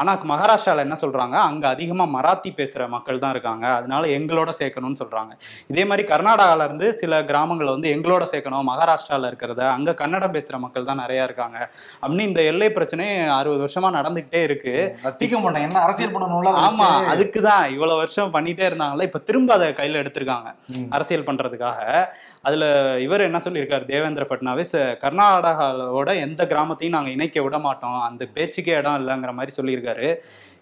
ஆனா 0.00 0.12
மகாராஷ்டிரால 0.32 0.84
என்ன 0.86 0.96
சொல்றாங்க 1.04 1.36
அங்க 1.48 1.64
அதிகமா 1.74 2.06
மராத்தி 2.44 2.52
பேசுற 2.56 2.88
மக்கள் 2.88 3.18
தான் 3.18 3.30
இருக்காங்க. 3.30 3.66
அதனால 3.66 4.06
எங்களோட 4.06 4.50
சேர்க்கணும்னு 4.58 4.96
சொல்றாங்க. 5.04 5.32
இதே 5.66 5.84
மாதிரி 5.84 6.08
கர்நாடகால 6.14 6.64
இருந்து 6.64 6.92
சில 6.92 7.22
கிராமங்களை 7.22 7.70
வந்து 7.70 7.90
எங்களோட 7.94 8.24
சேர்க்கணும். 8.32 8.66
மகாராஷ்டிரால 8.70 9.30
இருக்கிறத 9.30 9.60
அங்க 9.68 9.94
கன்னடம் 9.94 10.32
பேசுற 10.32 10.58
மக்கள் 10.58 10.84
தான் 10.84 10.96
நிறைய 10.96 11.24
இருக்காங்க. 11.24 11.58
அப்படின்னு 12.02 12.20
இந்த 12.20 12.42
எல்லை 12.42 12.70
பிரச்சனை 12.70 13.20
அறுபது 13.20 13.64
வருஷமா 13.64 13.92
நடந்துகிட்டே 13.98 14.42
இருக்கு. 14.42 14.96
தீக்க 15.04 15.40
மாட்டேன். 15.40 15.62
என்ன 15.62 15.80
அரசியல் 15.80 16.12
பண்ணணும்ல 16.12 16.52
அதை 16.52 16.62
ஆமா 16.62 17.06
வச்சு. 17.06 17.14
அதுக்குதான். 17.14 17.70
இவ்வளவு 17.70 17.96
வருஷம் 17.96 18.34
பண்ணிட்டே 18.34 18.64
இருந்தாங்கல்ல 18.70 19.02
இப்ப 19.02 19.18
திரும்ப 19.18 19.54
அதை 19.54 19.68
கையில 19.68 20.02
எடுத்திருக்காங்க. 20.04 20.54
அரசியல் 20.90 21.24
பண்றதுக்காக. 21.24 22.06
அதுல 22.42 22.64
இவர் 23.00 23.20
என்ன 23.20 23.38
சொல்லியிருக்காரு? 23.44 23.84
தேவேந்திர 23.84 24.26
ஃபட்னாவிஸ் 24.28 24.74
கர்நாடகாவோட 25.04 26.10
எந்த 26.20 26.44
கிராமத்தையும் 26.44 26.88
நாங்க 26.88 27.10
இணைக்க 27.10 27.42
விட 27.42 27.58
மாட்டோம். 27.58 28.00
அந்த 28.00 28.26
பேச்சுக்கே 28.34 28.72
இடம் 28.72 28.98
இல்லைங்கிற 28.98 29.32
மாதிரி 29.32 29.52
சொல்லியிருக்காரு. 29.60 30.08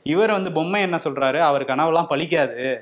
இவர் 0.03 0.31
வந்து 0.31 0.53
பொம்மை 0.53 0.81
என்ன 0.81 0.97
சொல்றாரு? 0.97 1.39
அவர் 1.39 1.65
கனவுலாம் 1.65 2.11
பழிக்காது. 2.11 2.81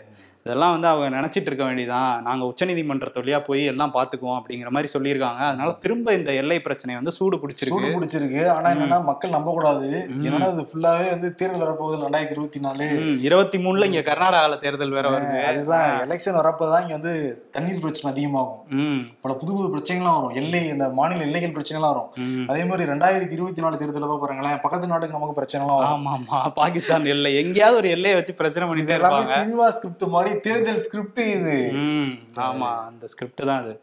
இதெல்லாம் 0.51 0.77
வந்து 0.77 0.91
அவங்க 0.93 1.09
நினைச்சிட்டு 1.19 1.51
இருக்க 1.53 1.65
வேண்டியதான் 1.71 2.15
நாங்க 2.29 2.53
உச்சநீதிமன்றத்து 2.53 3.25
வழியா 3.25 3.43
போய் 3.49 3.65
எல்லாம் 3.75 3.97
பாத்துக்குவோம் 3.99 4.39
அப்படிங்கிற 4.39 4.71
மாதிரி 4.77 4.95
சொல்லியிருக்காங்க. 4.97 5.43
அதனால 5.51 5.73
திரும்ப 5.87 6.15
இந்த 6.21 6.31
எல்லை 6.43 6.61
பிரச்சனை 6.69 7.01
வந்து 7.01 7.17
சூடு 7.17 7.29
சூடு 7.31 7.39
பிடிச்சிருக்கு. 7.43 7.89
பிடிச்சிருக்கு 7.97 8.41
ஆனா 8.55 8.69
என்னன்னா 8.75 8.97
மக்கள் 9.09 9.35
நம்ப 9.35 9.51
கூடாது 9.57 9.89
என்னன்னா 10.15 10.49
இது 10.55 10.63
ஃபுல்லாவே 10.71 11.05
வந்து 11.13 11.29
தேர்தல் 11.41 11.63
வரப்போகுது 11.65 11.99
ரெண்டாயிரத்தி 12.05 12.35
இருபத்தி 12.37 12.61
நாலு. 12.65 12.87
இருபத்தி 13.27 13.59
மூணுல 13.65 13.89
இங்க 13.91 14.03
கர்நாடகால 14.09 14.57
தேர்தல் 14.65 14.95
வேற 14.97 15.07
வருது. 15.15 15.39
அதுதான். 15.51 15.93
எலெக்ஷன் 16.07 16.39
வரப்பதான் 16.39 16.83
இங்க 16.85 16.95
வந்து 16.99 17.13
தண்ணீர் 17.57 17.83
பிரச்சனை 17.85 18.09
அதிகமாகும். 18.15 19.05
பல 19.25 19.35
புது 19.43 19.51
புது 19.59 19.69
பிரச்சனைகள்லாம் 19.75 20.19
வரும். 20.19 20.35
எல்லை 20.41 20.63
இந்த 20.73 20.89
மாநில 20.99 21.25
எல்லைகள் 21.29 21.55
பிரச்சனைலாம் 21.59 21.93
வரும். 21.95 22.11
அதே 22.53 22.65
மாதிரி 22.71 22.91
ரெண்டாயிரத்தி 22.93 23.37
இருபத்தி 23.39 23.65
நாலு 23.67 23.81
தேர்தல 23.83 24.19
பாருங்களேன் 24.25 24.59
பக்கத்து 24.65 24.91
நாட்டுக்கு 24.93 25.19
நமக்கு 25.19 25.39
பிரச்சனைலாம் 25.41 25.81
வரும். 25.81 25.95
ஆமா 25.95 26.17
ஆமா 26.17 26.41
பாகிஸ்தான் 26.61 27.09
எல்லை. 27.15 27.33
எங்கேயாவது 27.43 27.81
ஒரு 27.83 27.91
எல்லையை 27.97 28.17
வச்சு 28.19 28.39
பிரச்சனை 28.41 28.69
பண்ணிட்டே 28.71 28.97
எல்லாமே 28.99 29.23
சினிமா 29.35 29.69
ஸ்கிரிப்ட் 29.79 30.07
மாதிரி 30.17 30.40
தேர்தல் 30.43 30.83
ஸ்கிரிப்ட் 30.83 31.23
இது 31.29 31.57
ம் 31.81 32.00
ஆமா 32.37 32.85
அந்த 32.87 33.07
ஸ்கிரிப்ட் 33.07 33.47
தான் 33.47 33.63
அது. 33.63 33.81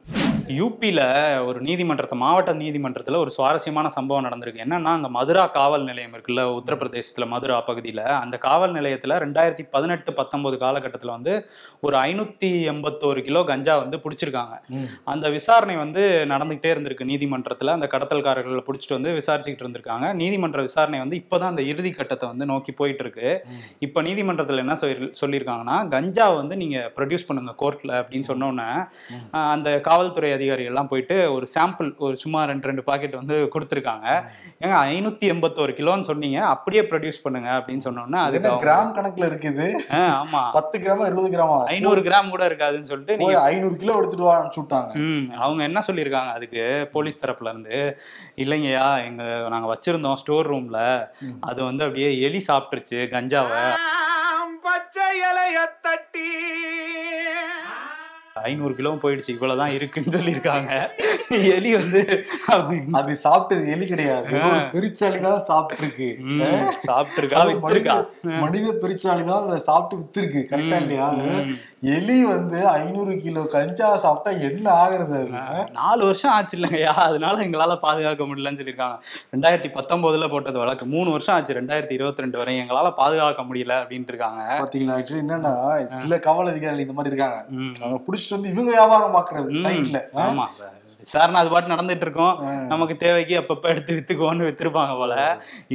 யூபியில 0.47 1.01
ஒரு 1.45 1.61
நீதிமன்றத்தை 1.61 2.19
மாவட்ட 2.19 2.53
நீதிமன்றத்துல 2.53 3.17
ஒரு 3.17 3.31
சுவாரஸ்யமான 3.31 3.87
சம்பவம் 3.87 4.25
நடந்திருக்கு. 4.27 4.63
என்னன்னா 4.65 4.85
அங்க 4.85 5.09
மதுரா 5.09 5.45
காவல் 5.45 5.83
நிலையம் 5.83 6.13
இருக்குல்ல 6.13 6.43
உத்தரப்பிரதேசத்துல 6.59 7.27
மதுரா 7.27 7.63
பகுதியில. 7.67 8.01
அந்த 8.03 8.37
காவல் 8.37 8.73
நிலையத்துல 8.73 9.17
ரெண்டாயிரத்தி 9.23 9.63
பதினெட்டு 9.71 10.13
பத்தொன்பது 10.13 10.57
காலகட்டத்துல 10.57 11.05
வந்து 11.05 11.47
ஒரு 11.79 11.97
ஐநூத்தி 11.97 12.51
எண்பத்தோரு 12.73 13.21
கிலோ 13.21 13.43
கஞ்சா 13.43 13.75
வந்து 13.77 13.97
பிடிச்சிருக்காங்க. 13.97 14.55
அந்த 15.03 15.29
விசாரணை 15.29 15.75
வந்து 15.75 16.25
நடந்துகிட்டே 16.33 16.71
இருந்திருக்கு. 16.75 17.09
நீதிமன்றத்துல 17.11 17.75
அந்த 17.77 17.89
கடத்தல்காரர்களை 17.95 18.63
பிடிச்சிட்டு 18.69 18.97
வந்து 18.99 19.13
விசாரிச்சுக்கிட்டு 19.13 19.65
இருந்திருக்காங்க. 19.65 20.13
நீதிமன்ற 20.13 20.61
விசாரணை 20.61 20.99
வந்து 20.99 21.15
இப்போதான் 21.15 21.53
அந்த 21.55 21.61
இறுதி 21.61 21.91
கட்டத்தை 21.91 22.29
வந்து 22.29 22.45
நோக்கி 22.45 22.71
போயிட்டு 22.71 23.03
இருக்கு. 23.03 23.43
இப்போ 23.79 24.01
நீதிமன்றத்தில் 24.01 24.57
என்ன 24.57 24.75
சொல்லி 24.75 25.11
சொல்லியிருக்காங்கன்னா 25.21 25.89
கஞ்சா 25.89 26.29
வந்து 26.29 26.57
நீங்க 26.57 26.91
ப்ரொடியூஸ் 26.97 27.27
பண்ணுங்க 27.27 27.55
கோர்ட்ல 27.63 27.93
அப்படின்னு 28.01 28.16
சொன்ன 28.23 28.47
உடனே 28.47 28.67
ஆஹ், 29.31 29.49
அந்த 29.53 29.69
காவல்துறை 29.85 30.05
அதிகாரிகள் 30.33 30.71
எல்லாம் 30.71 30.89
போயிட்டு 30.89 31.17
ஒரு 31.33 31.47
சாம்பிள் 31.53 31.73
ஒரு 32.05 32.15
சும்மா 32.21 32.41
ரெண்டு 32.47 32.67
ரெண்டு 32.67 32.85
பாக்கெட் 32.85 33.15
வந்து 33.15 33.37
கொடுத்துருக்காங்க 33.53 34.07
ஏங்க 34.61 34.75
ஐநூத்தி 34.89 35.27
எண்பத்தோரு 35.31 35.73
கிலோன்னு 35.77 36.09
சொன்னீங்க 36.09 36.39
அப்படியே 36.51 36.83
ப்ரொடியூஸ் 36.89 37.23
பண்ணுங்க 37.23 37.49
அப்படின்னு 37.57 37.85
சொன்ன 37.85 38.03
உடனே 38.03 38.21
அது 38.23 38.41
கிராம் 38.61 38.93
கணக்குல 38.95 39.29
இருக்குது 39.29 39.67
ஆஹ், 39.95 40.13
ஆமா 40.19 40.43
பத்து 40.57 40.75
கிராமா 40.79 41.07
இருபது 41.09 41.31
கிராமா 41.33 41.59
ஐநூறு 41.73 42.03
கிராம் 42.05 42.31
கூட 42.31 42.43
இருக்காதுன்னு 42.49 42.91
சொல்லிட்டு 42.91 43.19
நீங்க 43.19 43.37
ஐநூறு 43.47 43.77
கிலோ 43.77 43.95
எடுத்துட்டு 43.97 44.27
வா 44.27 44.35
அனுப்பிச்சு 44.37 45.03
ம் 45.05 45.25
அவங்க 45.39 45.61
என்ன 45.63 45.79
சொல்லியிருக்காங்க 45.87 46.31
அதுக்கு 46.37 46.63
போலீஸ் 46.93 47.21
தரப்புல 47.21 47.51
இருந்து 47.53 47.77
இல்லைங்கய்யா 48.37 48.75
எங்க 49.07 49.23
நாங்க 49.49 49.67
வச்சிருந்தோம் 49.69 50.19
ஸ்டோர் 50.19 50.45
ரூம்ல. 50.47 50.79
அது 51.47 51.59
வந்து 51.63 51.83
அப்படியே 51.85 52.09
எலி 52.25 52.39
சாப்பிட்டுருச்சு 52.45 52.75
கஞ்சாவை 53.11 53.61
பச்சை 54.63 55.05
இலைய 55.21 55.57
தட்டி 55.83 56.27
ஐநூறு 58.49 58.73
கிலோ 58.79 58.91
போயிடுச்சு 59.03 59.31
இவ்வளவுதான் 59.35 59.73
இருக்குன்னு 59.77 60.13
சொல்லியிருக்காங்க. 60.15 60.71
எலி 61.55 61.71
வந்து 61.79 62.01
அது 62.99 63.13
சாப்பிட்டது 63.25 63.63
எலி 63.75 63.85
கிடையாது. 63.93 64.25
தான் 65.27 65.45
சாப்பிட்டுருக்கு. 65.49 66.09
சாப்பிட்டிருக்கா? 66.87 67.95
மனித 68.43 68.73
தான் 69.31 69.47
அதை 69.47 69.59
சாப்பிட்டு 69.69 70.01
வித்திருக்கு. 70.01 70.43
கரெக்டா 70.51 70.79
இல்லையா. 70.83 71.07
எலி 71.95 72.19
வந்து 72.33 72.59
ஐநூறு 72.77 73.13
கிலோ 73.23 73.43
கஞ்சா 73.55 73.89
சாப்பிட்டா 74.05 74.31
என்ன 74.49 74.67
ஆகுறது 74.83 75.19
நாலு 75.79 76.01
வருஷம் 76.09 76.33
ஆச்சு 76.35 76.55
இல்லைங்கய்யா 76.57 76.95
அதனால 77.07 77.43
எங்களால 77.47 77.75
பாதுகாக்க 77.85 78.23
முடியலன்னு 78.29 78.61
சொல்லியிருக்காங்க. 78.61 78.97
ரெண்டாயிரத்தி 79.35 79.71
பத்தொன்பதுல 79.77 80.27
போட்டது 80.33 80.57
வழக்கு. 80.63 80.85
மூணு 80.95 81.09
வருஷம் 81.15 81.35
ஆச்சு 81.35 81.59
ரெண்டாயிரத்தி 81.59 81.95
இருபத்தி 81.97 82.23
ரெண்டு 82.25 82.39
வரை 82.41 82.53
எங்களால 82.61 82.89
பாதுகாக்க 83.01 83.43
முடியல 83.49 83.75
அப்படின்ட்டு 83.81 84.13
இருக்காங்க. 84.13 84.41
பாத்தீங்களா 84.61 84.95
ஆக்சுவலி 84.99 85.23
என்னன்னா 85.25 85.53
சில 86.01 86.19
காவல் 86.27 86.51
அதிகாரிகள் 86.51 86.83
இந்த 86.85 86.95
மாதிரி 86.97 87.13
இருக்காங்க. 87.13 87.39
அவங்க 87.83 87.99
புடிச்சிட்டு 88.27 88.37
வந்து 88.37 88.53
இவங்க 88.55 88.71
வியாபாரம் 88.71 89.15
பாக்குறது. 89.17 89.63
சைட்ல 89.67 90.01
ஆமா. 90.25 90.47
விசாரணை 91.01 91.37
அது 91.39 91.49
பாட்டு 91.49 91.71
நடந்துட்டு 91.71 92.05
இருக்கும். 92.05 92.37
நமக்கு 92.67 92.95
தேவைக்கு 92.97 93.35
அப்பப்ப 93.39 93.65
எடுத்து 93.69 93.95
வித்துக்குவோன்னு 93.95 94.47
வித்திருப்பாங்க 94.47 94.93
போல. 94.97 95.15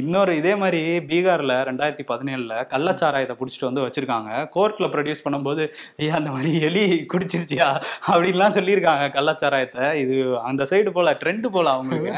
இன்னொரு 0.01 0.31
இதே 0.39 0.55
மாதிரி 0.55 0.81
பீகார்ல 1.09 1.53
ரெண்டாயிரத்தி 1.69 2.03
பதினேழுல 2.09 2.55
கள்ளச்சாராயத்தை 2.73 3.35
புடிச்சிட்டு 3.39 3.67
வந்து 3.69 3.83
வச்சிருக்காங்க. 3.85 4.31
கோர்ட்ல 4.55 4.87
ப்ரொடியூஸ் 4.93 5.23
பண்ணும்போது 5.25 5.63
ஐயா 6.01 6.15
அந்த 6.19 6.31
மாதிரி 6.31 6.51
எலி 6.67 6.83
குடிச்சிருச்சியா? 7.13 7.67
அப்படின்லாம் 8.11 8.55
சொல்லியிருக்காங்க 8.57 9.05
கள்ளச்சாராயத்தை. 9.17 9.85
இது 10.03 10.17
அந்த 10.49 10.67
சைடு 10.71 10.91
போல 10.97 11.13
ட்ரெண்ட் 11.23 11.47
போல 11.55 11.69
அவங்களுக்கு. 11.75 12.11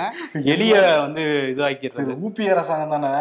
எலிய 0.55 0.73
வந்து 1.05 1.23
இதாக்கிறது 1.53 1.99
சரி 1.99 2.17
ஊபி 2.29 2.49
அரசாங்கம் 2.55 2.95
தானே? 2.95 3.13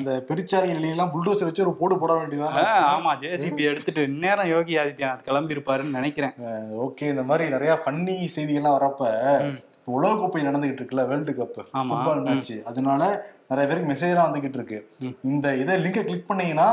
அந்த 0.00 0.12
பெருச்சாளி 0.30 0.70
எல்லாம் 0.92 1.12
புல்டோசர் 1.16 1.50
வச்சு 1.50 1.66
ஒரு 1.66 1.74
போடு 1.82 2.00
போட 2.04 2.12
வேண்டியதானே 2.20 2.66
ஆமா. 2.92 3.14
ஜேசிபி 3.24 3.64
எடுத்துட்டு 3.72 4.06
இந்நேரம் 4.12 4.52
யோகி 4.54 4.76
ஆதித்யநாத் 4.84 5.26
கிளம்பி 5.30 5.56
இருப்பாருன்னு 5.56 5.98
நினைக்கிறேன் 5.98 6.36
ஓகே 6.80 7.06
இந்த 7.06 7.22
மாதிரி 7.22 7.48
நிறைய 7.48 7.82
ஃபன்னி 7.82 8.14
செய்திகள்லாம் 8.36 8.76
வரப்ப 8.76 9.02
ம். 9.44 9.56
இப்ப 9.76 9.92
உலகக்கோப்பை 9.92 10.40
நடந்துகிட்டு 10.44 10.80
இருக்குல்ல 10.80 11.06
வேர்ல்டு 11.06 11.32
கப். 11.32 11.58
ஃபுட்பால் 11.88 12.22
மேட்ச் 12.26 12.52
அதனால 12.64 13.02
நிறைய 13.48 13.68
பேருக்கு 13.68 13.92
மெசேஜ் 13.92 14.12
எல்லாம் 14.12 14.28
வந்துகிட்டு 14.28 14.54
இருக்கு. 14.54 14.78
இந்த 15.24 15.56
இதை 15.56 15.76
லிங்கை 15.84 16.02
கிளிக் 16.02 16.26
பண்ணீங்கன்னா 16.26 16.68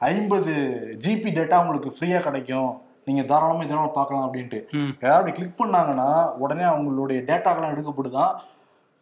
ஐம்பது 0.00 0.52
ஜிபி 0.98 1.30
டேட்டா 1.32 1.60
உங்களுக்கு 1.60 1.90
ஃப்ரீயா 1.92 2.20
கிடைக்கும் 2.20 2.70
நீங்க 3.04 3.22
தாராளமா 3.24 3.62
இதெல்லாம் 3.62 3.92
பார்க்கலாம் 3.92 4.24
அப்படின்ட்டு. 4.26 4.60
யாராவது 5.02 5.32
கிளிக் 5.32 5.60
பண்ணாங்கன்னா 5.60 6.08
உடனே 6.36 6.64
அவங்களுடைய 6.64 7.18
டேட்டாக்கெல்லாம் 7.22 7.74
எடுக்கப்படுதான் 7.74 8.32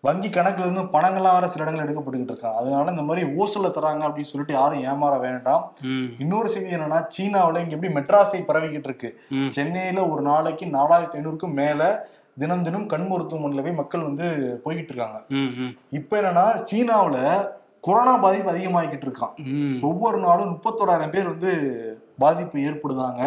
வங்கி 0.06 0.28
கணக்குல 0.28 0.66
இருந்து 0.66 0.82
பணங்கள்லாம் 0.94 1.36
வேற 1.36 1.46
சில 1.52 1.64
இடங்கள் 1.64 1.84
எடுக்கப்பட்டுக்கிட்டு 1.84 2.32
இருக்காங்க 2.34 2.60
அதனால 2.60 2.92
இந்த 2.94 3.04
மாதிரி 3.08 3.22
ஓசல்ல 3.40 3.68
தராங்க 3.76 4.02
அப்படின்னு 4.08 4.30
சொல்லிட்டு 4.30 4.56
யாரும் 4.58 4.84
ஏமாற 4.90 5.14
வேண்டாம். 5.26 5.62
இன்னொரு 6.22 6.48
செய்தி 6.54 6.74
என்னன்னா 6.76 6.98
சீனாவுல 7.16 7.62
இங்க 7.64 7.76
எப்படி 7.76 7.92
மெட்ராஸை 7.98 8.40
பரவிக்கிட்டு 8.50 8.90
இருக்கு. 8.90 9.10
சென்னையில 9.56 10.02
ஒரு 10.12 10.22
நாளைக்கு 10.30 10.66
நாலாயிரத்தி 10.78 11.18
ஐநூறுக்கும் 11.20 11.58
மேல 11.60 11.82
தினம் 12.42 12.64
தினம் 12.66 12.86
கண் 12.92 13.08
மருத்துவமனையில 13.10 13.64
போய் 13.66 13.80
மக்கள் 13.80 14.08
வந்து 14.08 14.26
போய்கிட்டு 14.64 14.92
இருக்காங்க. 14.92 15.18
இப்ப 15.98 16.20
என்னன்னா 16.20 16.46
சீனாவுல 16.70 17.18
கொரோனா 17.86 18.14
பாதிப்பு 18.24 18.52
அதிகமாகிக்கிட்டு 18.52 19.06
இருக்கான். 19.08 19.34
ஒவ்வொரு 19.88 20.18
நாளும் 20.26 20.52
முப்பத்தோராயிரம் 20.54 21.14
பேர் 21.14 21.32
வந்து 21.32 21.52
பாதிப்பு 22.22 22.58
ஏற்படுதாங்க. 22.68 23.22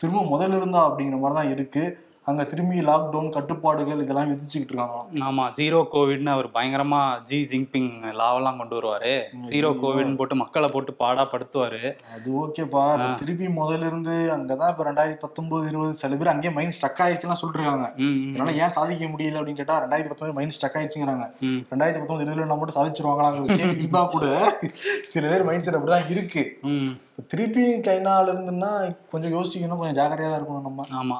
திரும்ப 0.00 0.20
முதல்ல 0.32 0.58
இருந்தா 0.60 0.80
அப்படிங்கிற 0.88 1.18
மாதிரி 1.22 1.38
தான் 1.40 1.52
இருக்கு. 1.54 1.84
அங்க 2.28 2.42
திரும்பி 2.44 2.78
லாக்டவுன் 2.86 3.28
கட்டுப்பாடுகள் 3.34 4.00
இதெல்லாம் 4.02 4.30
விதிச்சுக்கிட்டு 4.30 4.72
இருக்காங்க 4.72 5.24
ஆமா 5.26 5.44
ஜீரோ 5.56 5.78
கோவிட்னு 5.92 6.30
அவர் 6.32 6.48
பயங்கரமா 6.54 6.98
ஜி 7.28 7.38
ஜின்பிங் 7.50 7.88
லாவெல்லாம் 8.18 8.58
கொண்டு 8.58 8.76
வருவாரு. 8.78 9.12
ஜீரோ 9.48 9.68
கோவிட்னு 9.80 10.18
போட்டு 10.18 10.36
மக்களை 10.40 10.68
போட்டு 10.70 10.92
பாடா 10.98 11.24
படுத்துவாரு 11.30 11.82
அது 12.14 12.34
ஓகேப்பா 12.40 12.84
திருப்பி 13.20 13.48
முதல்ல 13.56 13.90
இருந்து 13.90 14.16
அங்கதான் 14.34 14.72
இப்ப 14.72 14.86
ரெண்டாயிரத்தி 14.88 15.20
பத்தொன்பது 15.22 15.70
இருபது 15.70 15.94
சில 16.00 16.16
பேர் 16.16 16.32
அங்கேயே 16.32 16.54
மைண்ட் 16.54 16.76
ஸ்டக் 16.78 17.02
ஆயிடுச்சுலாம் 17.04 17.36
ம், 18.02 18.18
இதனால 18.28 18.54
ஏன் 18.60 18.74
சாதிக்க 18.76 19.08
முடியல 19.08 19.38
அப்படின்னு 19.38 19.60
கேட்டா 19.60 19.78
ரெண்டாயிரத்தி 19.82 20.12
பத்தொன்பது 20.12 20.38
மைண்ட் 20.38 20.56
ஸ்டக் 20.56 20.76
ஆயிடுச்சுங்கிறாங்க. 20.78 21.26
ரெண்டாயிரத்தி 21.72 22.00
பத்தொன்பது 22.00 22.26
இருபதுல 22.26 22.46
நம்ம 22.46 22.60
மட்டும் 22.60 22.78
சாதிச்சிருவாங்களாங்கிற 22.78 23.58
கேள்வி 23.60 23.86
கூட 24.14 24.26
சில 25.10 25.24
பேர் 25.28 25.44
மைண்ட் 25.44 25.66
செட் 25.66 25.78
அப்படிதான் 25.78 26.10
இருக்கு. 26.10 26.44
திருப்பி 27.30 27.64
சைனால 27.86 28.26
இருந்துன்னா 28.28 28.72
கொஞ்சம் 29.12 29.34
யோசிக்கணும் 29.36 29.80
கொஞ்சம் 29.80 29.98
ஜாக்கிரதையா 30.00 30.30
தான் 30.30 30.40
இருக்கணும் 30.40 30.68
நம்ம. 30.68 30.86
ஆமா. 31.00 31.18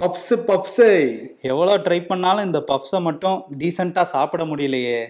பப்ஸ் 0.00 0.30
பப்ஸை. 0.48 0.92
எவ்வளவு 1.50 1.82
ட்ரை 1.86 1.98
பண்ணாலும் 2.10 2.46
இந்த 2.48 2.60
பப்ஸை 2.70 2.98
மட்டும் 3.06 3.38
டீசெண்டா 3.60 4.02
சாப்பிட 4.12 4.42
முடியலையே. 4.50 5.00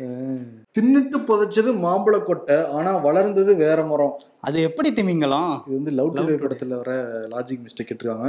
தின்னுட்டு 0.77 1.19
புதைச்சது 1.29 1.71
மாம்பழ 1.85 2.17
கொட்டை 2.29 2.57
ஆனா 2.79 2.93
வளர்ந்தது 3.07 3.53
வேற 3.63 3.79
மரம். 3.91 4.15
அது 4.49 4.59
எப்படி 4.69 4.91
திமிங்கலாம்? 4.99 5.53
இது 5.67 5.77
வந்து 5.79 5.95
லவ் 5.99 6.13
டுடே 6.17 6.37
படத்துல 6.45 6.81
வர 6.83 6.93
லாஜிக் 7.35 7.65
மிஸ்டேக் 7.67 7.93
இருக்காங்க 7.95 8.29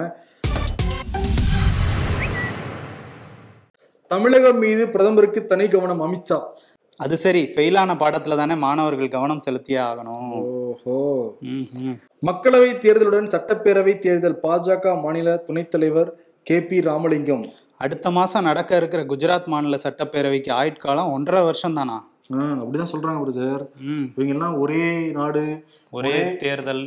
தமிழகம் 4.12 4.62
மீது 4.66 4.86
பிரதமருக்கு 4.94 5.42
தனி 5.52 5.68
கவனம் 5.74 6.02
அமித்ஷா. 6.08 6.40
அது 7.00 7.16
சரி 7.26 7.44
ஃபெயிலான 7.54 7.92
பாடத்துல 8.02 8.36
தானே 8.40 8.56
மாணவர்கள் 8.64 9.16
கவனம் 9.16 9.46
செலுத்தியே 9.46 9.80
ஆகணும். 9.90 10.34
ஓஹோ. 10.40 10.98
மக்களவை 12.30 12.72
தேர்தலுடன் 12.84 13.32
சட்டப்பேரவை 13.36 13.94
தேர்தல் 14.06 14.42
பாஜக 14.44 14.94
மாநில 15.06 15.38
துணைத் 15.48 15.72
தலைவர் 15.76 16.12
கே 16.44 16.56
பி 16.64 16.78
ராமலிங்கம். 16.82 17.44
அடுத்த 17.78 18.12
மாசம் 18.12 18.44
நடக்க 18.44 18.76
இருக்கிற 18.76 19.02
குஜராத் 19.04 19.46
மாநில 19.46 19.78
சட்டப்பேரவைக்கு 19.84 20.52
ஆயுட்காலம் 20.62 21.12
ஒன்றரை 21.12 21.44
வருஷம் 21.44 21.74
தானா 21.74 21.98
அப்படிதான் 22.34 22.92
சொல்றாங்க 22.92 23.22
பிரதர். 23.28 23.64
இவங்க 24.16 24.34
எல்லாம் 24.34 24.58
ஒரே 24.58 24.84
நாடு 25.12 25.44
ஒரே 25.92 26.36
தேர்தல். 26.36 26.84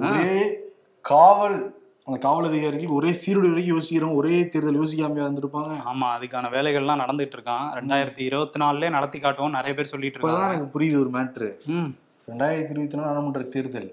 ஒரே 0.00 0.58
காவல் 1.00 1.58
அந்த 2.04 2.18
காவல் 2.20 2.48
அதிகாரிகள் 2.48 2.96
ஒரே 2.98 3.10
சீருடை 3.12 3.48
வரைக்கும் 3.48 3.74
யோசிக்கிறோம் 3.76 4.14
ஒரே 4.14 4.48
தேர்தல் 4.48 4.78
யோசிக்காம 4.78 5.20
இருந்திருப்பாங்க. 5.24 5.74
ஆமா 5.92 6.08
அதுக்கான 6.16 6.48
வேலைகள்லாம் 6.56 7.02
நடந்துட்டு 7.02 7.36
இருக்கான். 7.36 7.66
ரெண்டாயிரத்தி 7.78 8.24
இருபத்தி 8.30 8.60
நாலுல 8.60 8.90
நடத்தி 8.90 9.18
காட்டுவோம் 9.18 9.56
நிறைய 9.58 9.74
பேர் 9.74 9.92
சொல்லிட்டு 9.92 10.18
இருக்காங்க. 10.18 10.54
எனக்கு 10.54 10.78
புரியுது 10.78 11.00
ஒரு 11.00 11.10
மேட்ரு. 11.12 11.50
ம். 11.66 11.92
ரெண்டாயிரத்தி 12.28 12.72
இருபத்தி 12.74 12.96
நாலு 12.96 13.06
நாடாளுமன்ற 13.08 13.40
தேர்தல். 13.54 13.88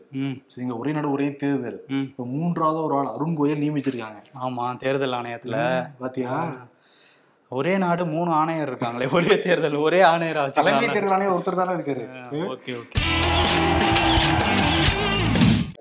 சரிங்க 0.52 0.76
ஒரே 0.82 0.92
நாடு 0.96 1.08
ஒரே 1.12 1.26
தேர்தல். 1.42 1.80
இப்ப 1.90 2.26
மூன்றாவது 2.26 2.80
ஒரு 2.84 2.94
ஆள் 2.98 3.10
அருண் 3.16 3.36
கோயல் 3.40 3.64
நியமிச்சிருக்காங்க. 3.64 4.20
ஆமா 4.44 4.66
தேர்தல் 4.84 5.16
ஆணையத்துல. 5.18 5.56
பாத்தியா? 6.02 6.36
ஒரே 7.58 7.74
நாடு 7.84 8.04
மூணு 8.14 8.32
ஆணையர் 8.32 8.72
இருக்காங்களே. 8.72 9.08
ஒரே 9.18 9.36
தேர்தல் 9.46 9.76
ஒரே 9.88 10.02
ஆணையரா 10.12 10.44
தலைமை 10.60 10.88
தேர்தல் 10.94 11.16
ஆணையர் 11.16 11.36
ஒருத்தர் 11.38 11.60
தானே 11.62 11.74
இருக்காரு. 11.78 12.06
Okay 12.54 12.74
okay. 12.82 12.98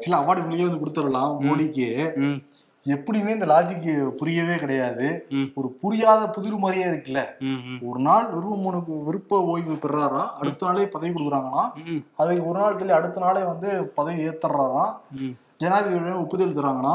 சில 0.04 0.16
அவார்டு 0.21 0.47
வெளியே 0.49 0.66
வந்து 0.66 0.83
கொடுத்துடலாம் 0.83 1.33
மோடிக்கு. 1.47 1.88
எப்படியுமே 2.87 3.30
இந்த 3.30 3.46
லாஜிக் 3.46 3.87
புரியவே 4.16 4.54
கிடையாது. 4.56 5.06
ஒரு 5.54 5.68
புரியாத 5.80 6.20
புதிர் 6.28 6.56
மாதிரியே 6.58 6.87
இருக்குல்ல. 6.87 7.22
ஒரு 7.84 8.00
நாள் 8.00 8.26
விருப்பமுனுக்கு 8.30 8.94
விருப்ப 9.06 9.40
ஓய்வு 9.49 9.75
பெறாராம் 9.82 10.30
அடுத்த 10.38 10.66
நாளே 10.66 10.87
பதவி 10.88 11.10
கொடுக்குறாங்களாம் 11.10 11.70
ம். 11.87 12.00
அதுக்கு 12.16 12.46
ஒரு 12.46 12.58
நாள் 12.58 12.78
சொல்லி 12.78 12.94
அடுத்த 12.94 13.20
நாளே 13.20 13.42
வந்து 13.44 13.68
பதவி 13.94 14.26
ஏத்துறாராம் 14.26 14.94
ஜனாதிபதியோட 15.60 16.12
ஒப்புதல் 16.20 16.56
தராங்கன்னா 16.56 16.94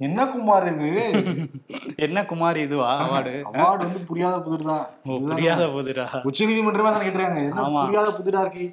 என்ன 0.00 0.20
குமார் 0.32 0.66
இது? 0.70 0.90
என்ன 2.04 2.18
குமாரி 2.28 2.60
இதுவா 2.66 2.90
அவார்டு? 3.02 3.32
அவார்டு 3.50 3.82
வந்து 3.86 4.00
புரியாத 4.10 4.36
புதிர் 4.44 4.68
தான் 4.70 4.84
புரியாத 5.30 5.64
போதுரா? 5.74 6.06
உச்ச 6.28 6.46
நீதிமன்றமே 6.50 6.90
தான் 6.90 7.04
கேட்டிருக்காங்க. 7.04 7.42
என்ன. 7.48 7.64
புரியாத 7.84 8.08
புதிரா 8.18 8.42
இருக்கு? 8.44 8.66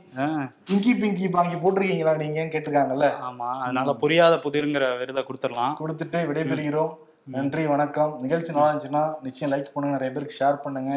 பிங்கி 0.70 0.94
பிங்கி 1.02 1.28
பாங்கி 1.36 1.58
போட்டிருக்கீங்களா 1.64 2.14
நீங்கன்னு 2.24 2.54
கேட்டிருக்காங்கல்ல. 2.56 3.10
ஆமா 3.28 3.50
அதனால 3.66 3.96
புரியாத 4.04 4.38
புதிருங்கிற 4.46 4.88
விருதை 5.02 5.24
கொடுத்துடலாம். 5.28 5.76
கொடுத்துட்டு 5.82 6.22
விடைபெறுகிறோம். 6.30 6.94
நன்றி 7.36 7.66
வணக்கம். 7.74 8.12
நிகழ்ச்சி 8.24 8.52
நல்லா 8.52 8.70
இருந்துச்சுன்னா 8.70 9.04
நிச்சயம் 9.24 9.54
லைக் 9.54 9.74
பண்ணுங்க 9.74 9.98
நிறைய 9.98 10.12
பேருக்கு 10.14 10.40
ஷேர் 10.40 10.64
பண்ணுங்க. 10.66 10.92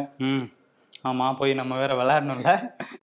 ஆமா 1.05 1.27
போய் 1.39 1.61
நம்ம 1.61 1.75
வேற 1.77 1.93
விளையாடணும்ல. 2.01 2.51